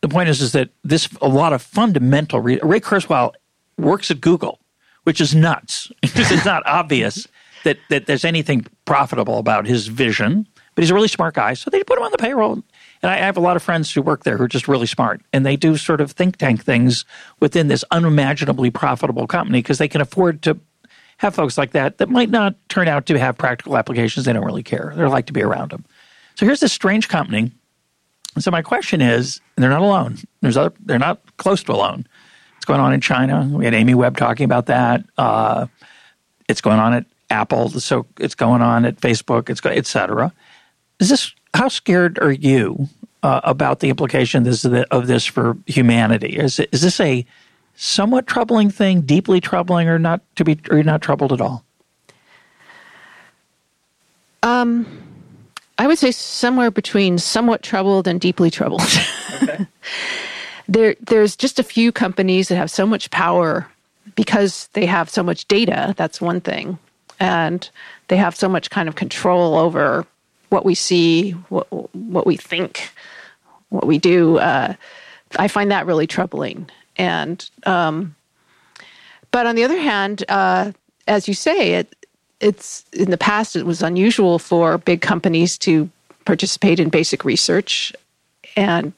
[0.00, 2.40] the point is, is that this a lot of fundamental.
[2.40, 3.32] Re- Ray Kurzweil
[3.78, 4.60] works at Google,
[5.04, 7.26] which is nuts because it's not obvious
[7.64, 10.46] that that there's anything profitable about his vision.
[10.74, 12.62] But he's a really smart guy, so they put him on the payroll.
[13.02, 15.20] And I have a lot of friends who work there who are just really smart,
[15.32, 17.04] and they do sort of think tank things
[17.40, 20.56] within this unimaginably profitable company because they can afford to
[21.16, 24.24] have folks like that that might not turn out to have practical applications.
[24.24, 24.92] They don't really care.
[24.96, 25.84] They like to be around them.
[26.36, 27.50] So here's this strange company.
[28.38, 30.18] So my question is, they're not alone.
[30.42, 30.72] There's other.
[30.78, 32.06] They're not close to alone.
[32.68, 33.48] Going on in China.
[33.50, 35.02] We had Amy Webb talking about that.
[35.16, 35.68] Uh,
[36.50, 37.70] it's going on at Apple.
[37.70, 39.48] So it's going on at Facebook.
[39.48, 40.34] It's et cetera.
[41.00, 42.86] Is this how scared are you
[43.22, 46.36] uh, about the implication of this for humanity?
[46.36, 47.24] Is, is this a
[47.74, 51.64] somewhat troubling thing, deeply troubling, or not to be, or not troubled at all?
[54.42, 54.86] Um,
[55.78, 58.82] I would say somewhere between somewhat troubled and deeply troubled.
[59.42, 59.66] Okay.
[60.68, 63.66] there there's just a few companies that have so much power
[64.14, 65.94] because they have so much data.
[65.96, 66.78] That's one thing,
[67.18, 67.68] and
[68.08, 70.06] they have so much kind of control over
[70.50, 72.90] what we see, what what we think,
[73.70, 74.38] what we do.
[74.38, 74.74] Uh,
[75.36, 76.70] I find that really troubling.
[76.96, 78.14] And um,
[79.30, 80.72] but on the other hand, uh,
[81.06, 81.94] as you say, it
[82.40, 85.88] it's in the past it was unusual for big companies to
[86.24, 87.92] participate in basic research,
[88.56, 88.92] and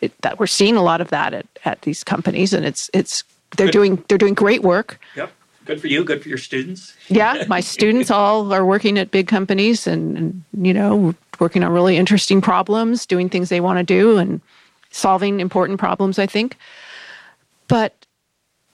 [0.00, 3.24] it, that we're seeing a lot of that at, at these companies, and it's it's
[3.56, 3.72] they're good.
[3.72, 5.00] doing they're doing great work.
[5.16, 5.32] Yep.
[5.64, 6.04] Good for you.
[6.04, 6.94] Good for your students.
[7.08, 11.72] yeah, my students all are working at big companies, and, and you know, working on
[11.72, 14.40] really interesting problems, doing things they want to do, and
[14.90, 16.18] solving important problems.
[16.18, 16.56] I think,
[17.68, 17.94] but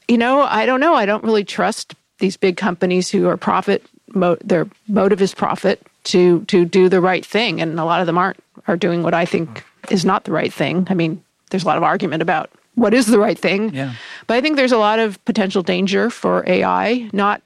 [0.09, 0.95] you know, I don't know.
[0.95, 3.85] I don't really trust these big companies who are profit.
[4.13, 8.07] Mo- their motive is profit to to do the right thing, and a lot of
[8.07, 10.87] them aren't are doing what I think is not the right thing.
[10.91, 13.75] I mean, there's a lot of argument about what is the right thing.
[13.75, 13.95] Yeah.
[14.27, 17.11] But I think there's a lot of potential danger for AI.
[17.13, 17.43] Not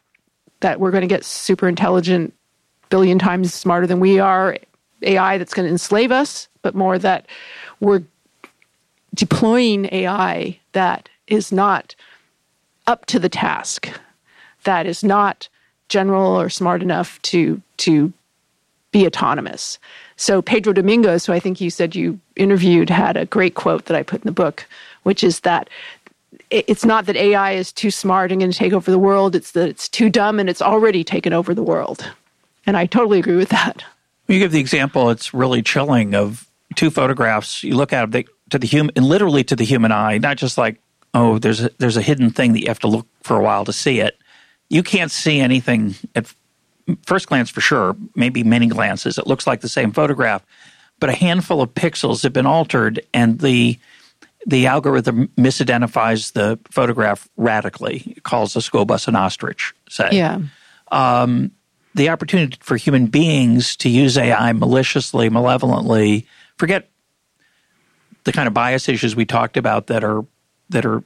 [0.60, 2.32] that we're going to get super intelligent,
[2.90, 4.56] billion times smarter than we are
[5.02, 7.26] AI that's going to enslave us, but more that
[7.80, 8.02] we're
[9.14, 11.94] deploying AI that is not
[12.86, 13.88] up to the task,
[14.64, 15.48] that is not
[15.88, 18.12] general or smart enough to to
[18.90, 19.78] be autonomous.
[20.16, 23.96] So Pedro Domingos, who I think you said you interviewed, had a great quote that
[23.96, 24.66] I put in the book,
[25.02, 25.68] which is that
[26.50, 29.34] it's not that AI is too smart and going to take over the world.
[29.34, 32.08] It's that it's too dumb and it's already taken over the world.
[32.66, 33.84] And I totally agree with that.
[34.28, 37.62] You give the example, it's really chilling of two photographs.
[37.62, 40.56] You look at them to the human, and literally to the human eye, not just
[40.56, 40.80] like,
[41.12, 43.64] oh, there's a, there's a hidden thing that you have to look for a while
[43.64, 44.18] to see it.
[44.70, 46.32] You can't see anything at
[47.06, 50.44] first glance for sure, maybe many glances, it looks like the same photograph,
[51.00, 53.78] but a handful of pixels have been altered, and the
[54.46, 58.14] the algorithm misidentifies the photograph radically.
[58.16, 59.74] It calls the school bus an ostrich.
[59.88, 60.40] Say, yeah.
[60.92, 61.50] Um,
[61.94, 66.26] the opportunity for human beings to use AI maliciously, malevolently,
[66.58, 66.90] forget
[68.24, 70.24] the kind of bias issues we talked about that are
[70.70, 71.02] that are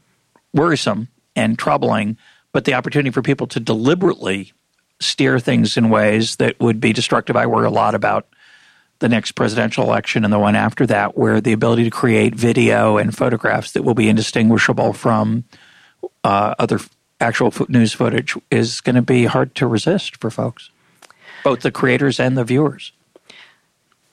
[0.54, 2.16] worrisome and troubling,
[2.52, 4.52] but the opportunity for people to deliberately
[5.00, 7.36] steer things in ways that would be destructive.
[7.36, 8.26] I worry a lot about
[8.98, 12.96] the next presidential election and the one after that, where the ability to create video
[12.96, 15.44] and photographs that will be indistinguishable from
[16.24, 16.80] uh, other
[17.20, 20.70] actual news footage is going to be hard to resist for folks,
[21.44, 22.92] both the creators and the viewers.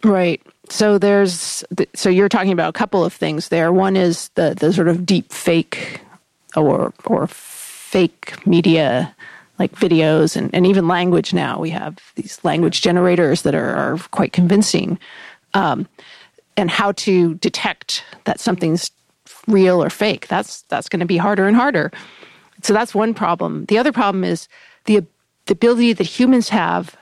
[0.03, 0.41] Right.
[0.69, 1.63] So there's
[1.93, 3.71] so you're talking about a couple of things there.
[3.71, 6.01] One is the the sort of deep fake
[6.55, 9.15] or or fake media
[9.59, 11.59] like videos and, and even language now.
[11.59, 14.99] We have these language generators that are, are quite convincing.
[15.53, 15.87] Um,
[16.57, 18.91] and how to detect that something's
[19.47, 20.27] real or fake.
[20.27, 21.91] That's that's going to be harder and harder.
[22.63, 23.65] So that's one problem.
[23.65, 24.47] The other problem is
[24.85, 25.05] the
[25.45, 26.95] the ability that humans have,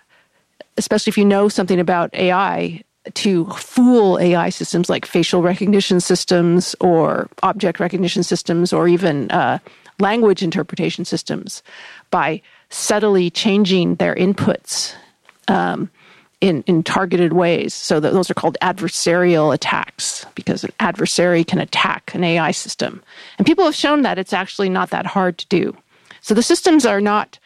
[0.77, 2.83] especially if you know something about AI,
[3.13, 9.59] to fool AI systems like facial recognition systems or object recognition systems or even uh,
[9.99, 11.61] language interpretation systems
[12.13, 12.39] by
[12.69, 14.93] subtly changing their inputs
[15.47, 15.89] um,
[16.41, 17.73] in, in targeted ways.
[17.73, 23.01] So those are called adversarial attacks because an adversary can attack an AI system.
[23.39, 25.75] And people have shown that it's actually not that hard to do.
[26.21, 27.39] So the systems are not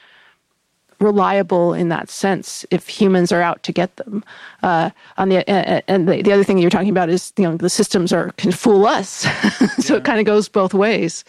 [0.99, 4.21] reliable in that sense if humans are out to get them.
[4.63, 7.69] Uh, on the and the, the, other thing you're talking about is you know the
[7.69, 9.09] systems are can fool us,
[9.79, 9.99] so yeah.
[9.99, 11.23] it kind of goes both ways.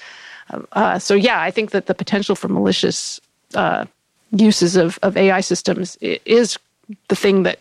[0.72, 3.20] Uh, so yeah, I think that the potential for malicious
[3.54, 3.84] uh,
[4.32, 6.58] uses of, of AI systems is
[7.08, 7.58] the thing that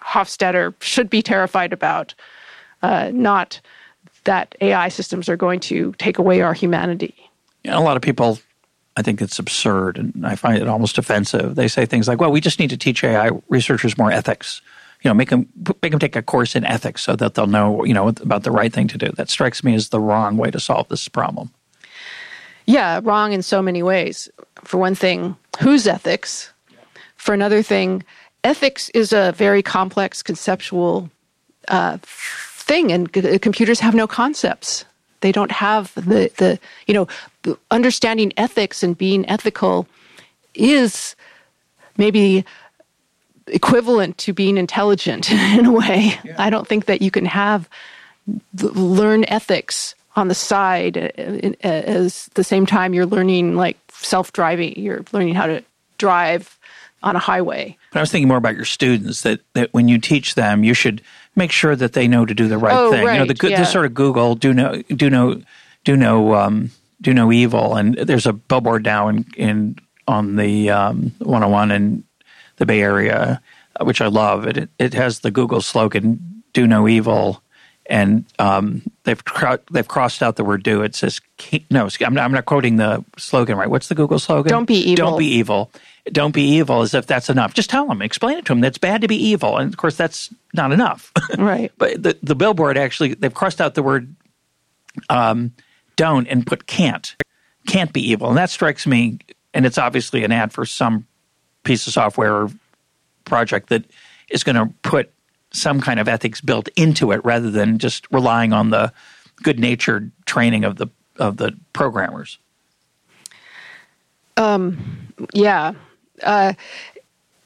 [0.00, 2.14] Hofstadter should be terrified about,
[2.82, 3.60] uh, not
[4.24, 7.14] that AI systems are going to take away our humanity.
[7.64, 8.38] Know, a lot of people,
[8.96, 11.54] I think it's absurd, and I find it almost offensive.
[11.54, 14.62] They say things like, "Well, we just need to teach AI researchers more ethics."
[15.02, 15.48] You know, make them
[15.82, 18.50] make them take a course in ethics so that they'll know, you know, about the
[18.50, 19.10] right thing to do.
[19.16, 21.50] That strikes me as the wrong way to solve this problem.
[22.66, 24.28] Yeah, wrong in so many ways.
[24.64, 26.52] For one thing, whose ethics?
[27.16, 28.04] For another thing,
[28.44, 31.10] ethics is a very complex conceptual
[31.68, 34.84] uh, thing, and c- computers have no concepts.
[35.20, 39.86] They don't have the, the you know, understanding ethics and being ethical
[40.54, 41.14] is
[41.96, 42.44] maybe
[43.46, 46.14] equivalent to being intelligent in a way.
[46.24, 46.36] Yeah.
[46.38, 47.68] I don't think that you can have
[48.62, 55.04] learn ethics on the side uh, as the same time you're learning like self-driving you're
[55.12, 55.62] learning how to
[55.98, 56.58] drive
[57.02, 59.98] on a highway but i was thinking more about your students that, that when you
[59.98, 61.02] teach them you should
[61.36, 63.48] make sure that they know to do the right oh, thing right, you know the
[63.48, 63.58] yeah.
[63.58, 65.40] this sort of google do know do know
[65.84, 66.70] do no um,
[67.00, 67.76] do no evil.
[67.76, 72.04] And there's a billboard now in, in on the um, 101 in
[72.56, 73.40] the Bay Area,
[73.80, 74.46] which I love.
[74.46, 77.42] It it has the Google slogan "Do no evil."
[77.90, 79.20] And um, they've
[79.70, 81.20] they've crossed out the word "do." It says
[81.70, 81.88] no.
[82.00, 83.68] I'm not, I'm not, quoting the slogan right.
[83.68, 84.50] What's the Google slogan?
[84.50, 84.94] Don't be evil.
[84.94, 85.70] Don't be evil.
[86.10, 86.82] Don't be evil.
[86.82, 87.52] As if that's enough.
[87.52, 88.00] Just tell them.
[88.00, 88.60] Explain it to them.
[88.60, 89.58] That's bad to be evil.
[89.58, 91.12] And of course, that's not enough.
[91.38, 91.72] Right.
[91.78, 94.14] but the the billboard actually they've crossed out the word
[95.08, 95.52] um,
[95.96, 97.14] "don't" and put "can't."
[97.66, 99.18] Can't be evil, and that strikes me.
[99.52, 101.06] And it's obviously an ad for some
[101.64, 102.50] piece of software or
[103.24, 103.84] project that
[104.30, 105.12] is going to put
[105.52, 108.92] some kind of ethics built into it rather than just relying on the
[109.42, 110.86] good natured training of the
[111.18, 112.38] of the programmers.
[114.36, 115.74] Um, yeah.
[116.22, 116.54] Uh,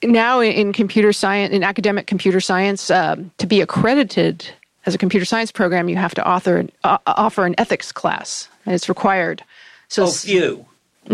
[0.03, 4.47] now in computer science, in academic computer science, um, to be accredited
[4.87, 8.75] as a computer science program, you have to author uh, offer an ethics class, and
[8.75, 9.43] it's required.
[9.89, 10.67] So, oh, phew.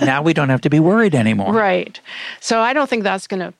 [0.00, 1.52] now we don't have to be worried anymore.
[1.52, 1.98] Right.
[2.40, 3.52] So I don't think that's going to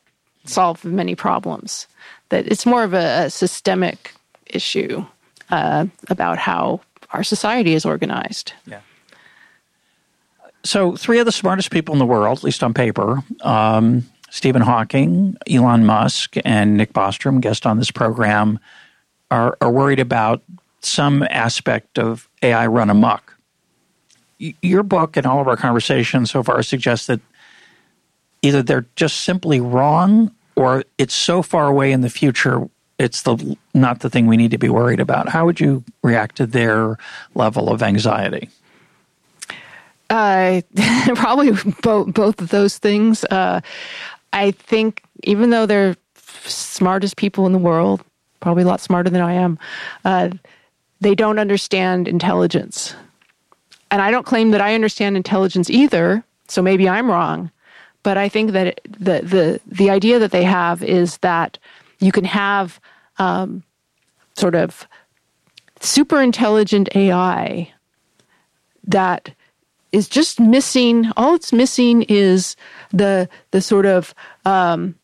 [0.45, 1.87] solve many problems
[2.29, 4.15] that it's more of a, a systemic
[4.47, 5.05] issue
[5.51, 6.81] uh, about how
[7.11, 8.53] our society is organized.
[8.67, 8.81] Yeah.
[10.65, 14.63] So, three of the smartest people in the world, at least on paper, um, Stephen
[14.63, 18.59] Hawking, Elon Musk, and Nick Bostrom, guest on this program,
[19.31, 20.43] are, are worried about
[20.81, 23.37] some aspect of AI run amok.
[24.39, 27.21] Your book and all of our conversations so far suggest that
[28.43, 32.69] either they're just simply wrong or it's so far away in the future
[32.99, 35.29] it's the not the thing we need to be worried about.
[35.29, 36.97] How would you react to their
[37.35, 38.49] level of anxiety?
[40.11, 40.61] Uh,
[41.15, 41.53] probably
[41.83, 43.25] both both of those things.
[43.25, 43.61] Uh,
[44.33, 45.97] I think even though they're
[46.45, 48.03] smartest people in the world,
[48.41, 49.59] probably a lot smarter than I am,
[50.05, 50.31] uh,
[51.01, 52.95] they don't understand intelligence.
[53.91, 56.25] And I don't claim that I understand intelligence either.
[56.49, 57.51] So maybe I'm wrong.
[58.05, 61.59] But I think that the the the idea that they have is that
[61.99, 62.79] you can have
[63.19, 63.65] um,
[64.37, 64.87] sort of
[65.81, 67.73] super intelligent AI
[68.87, 69.35] that
[69.91, 71.11] is just missing.
[71.17, 72.57] All it's missing is
[72.93, 74.15] the the sort of
[74.45, 74.95] um,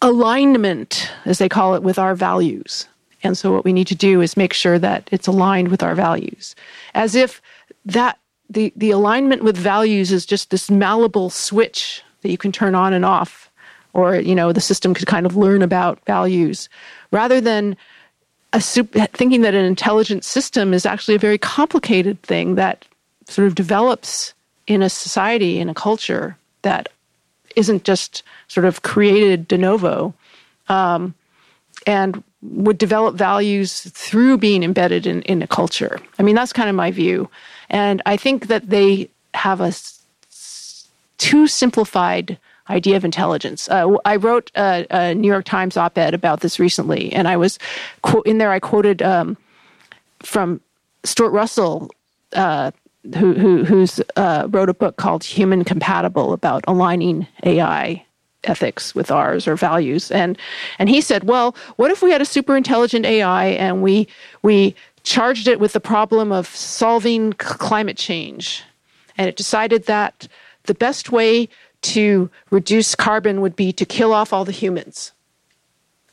[0.00, 2.88] alignment, as they call it, with our values.
[3.22, 5.94] And so, what we need to do is make sure that it's aligned with our
[5.94, 6.56] values,
[6.94, 7.42] as if
[7.84, 8.18] that
[8.48, 12.92] the the alignment with values is just this malleable switch that you can turn on
[12.92, 13.50] and off,
[13.92, 16.68] or you know the system could kind of learn about values,
[17.10, 17.76] rather than
[18.58, 22.84] super, thinking that an intelligent system is actually a very complicated thing that
[23.26, 24.34] sort of develops
[24.66, 26.88] in a society in a culture that
[27.56, 30.14] isn't just sort of created de novo.
[30.68, 31.14] Um,
[31.86, 35.98] and would develop values through being embedded in, in a culture.
[36.18, 37.30] I mean, that's kind of my view.
[37.70, 39.72] And I think that they have a
[41.18, 42.38] too simplified
[42.70, 43.68] idea of intelligence.
[43.68, 47.58] Uh, I wrote a, a, New York Times op-ed about this recently, and I was
[48.26, 48.52] in there.
[48.52, 49.36] I quoted um,
[50.20, 50.60] from
[51.04, 51.90] Stuart Russell,
[52.34, 52.70] uh,
[53.16, 58.04] who, who who's uh, wrote a book called "Human Compatible" about aligning AI
[58.44, 60.38] ethics with ours or values, and
[60.78, 64.08] and he said, well, what if we had a super intelligent AI and we
[64.42, 64.74] we
[65.04, 68.62] charged it with the problem of solving climate change,
[69.16, 70.28] and it decided that
[70.68, 71.48] the best way
[71.82, 75.12] to reduce carbon would be to kill off all the humans.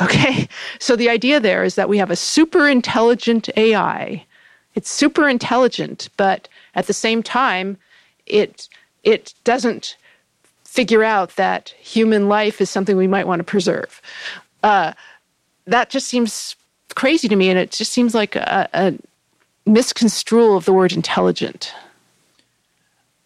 [0.01, 0.47] Okay,
[0.79, 4.25] so the idea there is that we have a super intelligent AI.
[4.73, 7.77] It's super intelligent, but at the same time,
[8.25, 8.67] it
[9.03, 9.97] it doesn't
[10.63, 14.01] figure out that human life is something we might want to preserve.
[14.63, 14.91] Uh,
[15.65, 16.55] that just seems
[16.95, 18.93] crazy to me, and it just seems like a, a
[19.65, 21.73] misconstrual of the word intelligent.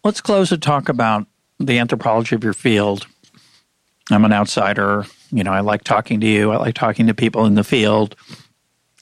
[0.02, 1.26] Let's close and talk about
[1.58, 3.06] the anthropology of your field.
[4.10, 5.04] I'm an outsider.
[5.30, 6.50] You know, I like talking to you.
[6.52, 8.16] I like talking to people in the field.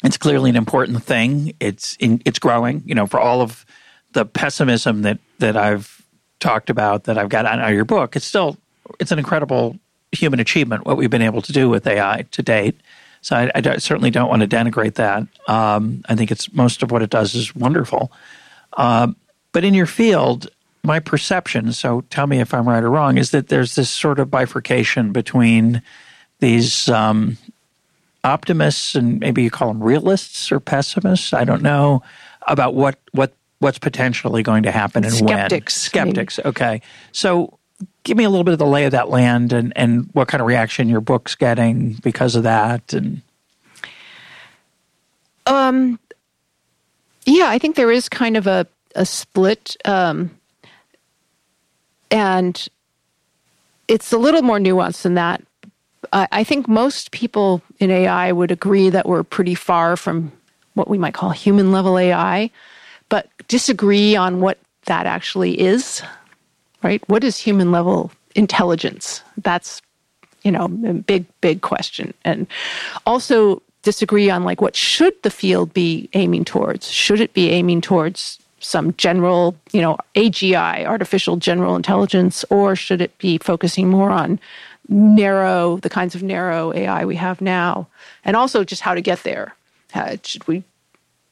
[0.03, 1.55] It's clearly an important thing.
[1.61, 2.83] It's in, it's growing.
[2.85, 3.65] You know, for all of
[4.13, 6.05] the pessimism that that I've
[6.41, 8.57] talked about, that I've got out of your book, it's still
[8.99, 9.79] it's an incredible
[10.11, 12.77] human achievement what we've been able to do with AI to date.
[13.21, 15.27] So I, I certainly don't want to denigrate that.
[15.47, 18.11] Um, I think it's most of what it does is wonderful.
[18.77, 19.09] Uh,
[19.53, 20.49] but in your field,
[20.89, 24.19] my perception, so tell me if I'm right or wrong, is that there's this sort
[24.19, 25.83] of bifurcation between
[26.41, 27.39] these um,
[28.25, 31.33] optimists and maybe you call them realists or pessimists.
[31.33, 32.03] I don't know
[32.49, 36.07] about what what what's potentially going to happen and skeptics, when.
[36.09, 36.39] Skeptics.
[36.39, 36.49] Maybe.
[36.49, 36.83] Okay,
[37.13, 37.59] so
[38.03, 40.41] give me a little bit of the lay of that land and and what kind
[40.41, 43.23] of reaction your book's getting because of that and.
[45.47, 46.01] Um.
[47.27, 50.31] Yeah, I think there is kind of a a split, um,
[52.11, 52.69] and
[53.89, 55.43] it's a little more nuanced than that.
[56.13, 60.33] I, I think most people in AI would agree that we're pretty far from
[60.75, 62.51] what we might call human level AI,
[63.09, 66.03] but disagree on what that actually is.
[66.83, 67.03] Right?
[67.09, 69.23] What is human level intelligence?
[69.39, 69.83] That's
[70.45, 72.47] you know a big big question, and
[73.05, 76.91] also disagree on like what should the field be aiming towards?
[76.91, 83.01] Should it be aiming towards some general, you know, AGI, artificial general intelligence, or should
[83.01, 84.41] it be focusing more on
[84.89, 87.87] narrow, the kinds of narrow AI we have now,
[88.25, 89.55] and also just how to get there?
[89.95, 90.65] Uh, should we?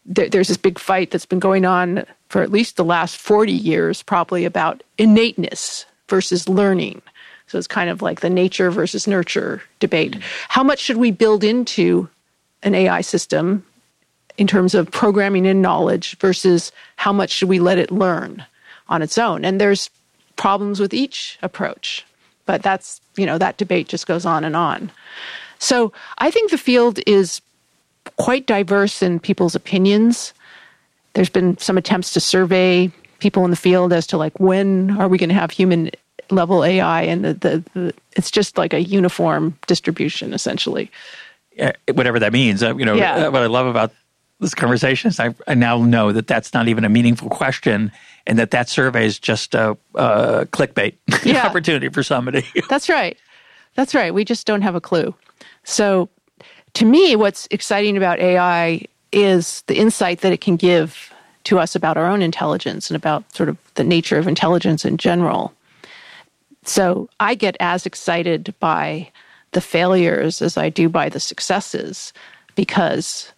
[0.05, 3.53] There, there's this big fight that's been going on for at least the last 40
[3.53, 7.03] years, probably about innateness versus learning.
[7.48, 10.16] So it's kind of like the nature versus nurture debate.
[10.48, 12.09] How much should we build into
[12.62, 13.65] an AI system
[14.38, 18.44] in terms of programming in knowledge versus how much should we let it learn
[18.88, 19.44] on its own?
[19.44, 19.90] And there's
[20.36, 22.04] problems with each approach,
[22.44, 24.90] but that's, you know, that debate just goes on and on.
[25.58, 27.40] So I think the field is
[28.16, 30.34] quite diverse in people's opinions.
[31.14, 35.08] There's been some attempts to survey people in the field as to like when are
[35.08, 35.90] we going to have human
[36.30, 40.90] level AI, and the, the, the, it's just like a uniform distribution essentially.
[41.56, 42.62] Yeah, whatever that means.
[42.62, 43.28] Uh, you know, Yeah.
[43.28, 43.92] uh, what I love about
[44.40, 47.90] this conversation is I, I now know that that's not even a meaningful question,
[48.26, 50.94] and that that survey is just a, a clickbait
[51.24, 51.46] Yeah.
[51.46, 52.44] opportunity for somebody.
[52.68, 53.16] That's right.
[53.74, 54.12] That's right.
[54.12, 55.14] We just don't have a clue.
[55.64, 56.08] So,
[56.74, 61.12] to me, what's exciting about AI is the insight that it can give
[61.44, 64.96] to us about our own intelligence and about sort of the nature of intelligence in
[64.96, 65.52] general.
[66.64, 69.10] So, I get as excited by
[69.52, 72.12] the failures as I do by the successes
[72.56, 73.32] because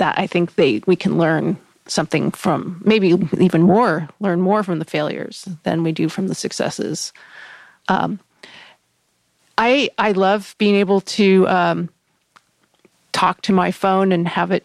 [0.00, 1.56] that I think they we can learn
[1.86, 6.36] something from maybe even more learn more from the failures than we do from the
[6.36, 7.12] successes.
[9.58, 11.90] I I love being able to um,
[13.12, 14.64] talk to my phone and have it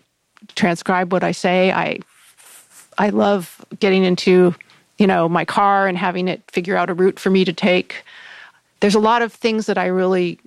[0.56, 1.72] transcribe what I say.
[1.72, 2.00] I
[2.98, 4.56] I love getting into
[4.98, 8.06] you know my car and having it figure out a route for me to take.
[8.80, 10.40] There's a lot of things that I really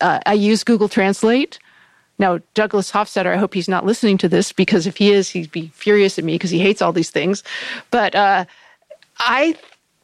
[0.00, 1.58] uh, I use Google Translate.
[2.18, 5.50] Now, Douglas Hofstadter, I hope he's not listening to this because if he is, he'd
[5.50, 7.42] be furious at me because he hates all these things.
[7.90, 8.44] But uh,
[9.18, 9.56] I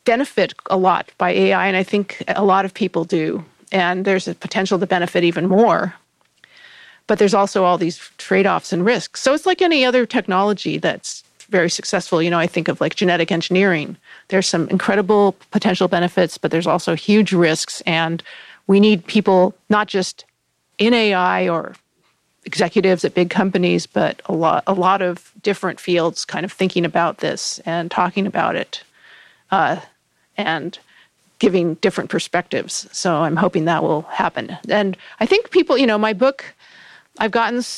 [0.05, 3.45] benefit a lot by AI, and I think a lot of people do.
[3.71, 5.95] And there's a potential to benefit even more.
[7.07, 9.21] But there's also all these trade offs and risks.
[9.21, 12.23] So it's like any other technology that's very successful.
[12.23, 13.97] You know, I think of like genetic engineering.
[14.29, 17.81] There's some incredible potential benefits, but there's also huge risks.
[17.83, 18.23] And
[18.67, 20.25] we need people not just
[20.79, 21.75] in AI or
[22.45, 26.85] executives at big companies, but a lot, a lot of different fields kind of thinking
[26.85, 28.83] about this and talking about it
[29.51, 29.79] uh,
[30.37, 30.79] and
[31.39, 32.89] giving different perspectives.
[32.93, 34.57] So I'm hoping that will happen.
[34.69, 36.45] And I think people, you know, my book,
[37.21, 37.69] I've gotten s-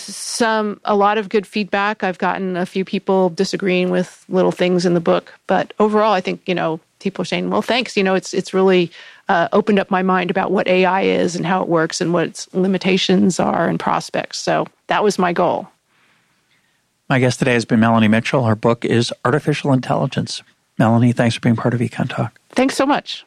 [0.00, 2.04] some, a lot of good feedback.
[2.04, 6.20] I've gotten a few people disagreeing with little things in the book, but overall, I
[6.20, 7.96] think, you know, people are saying, well, thanks.
[7.96, 8.92] You know, it's, it's really
[9.28, 12.28] uh, opened up my mind about what AI is and how it works and what
[12.28, 14.38] its limitations are and prospects.
[14.38, 15.68] So that was my goal.
[17.08, 18.44] My guest today has been Melanie Mitchell.
[18.44, 20.42] Her book is Artificial Intelligence.
[20.78, 22.38] Melanie, thanks for being part of Econ Talk.
[22.50, 23.26] Thanks so much.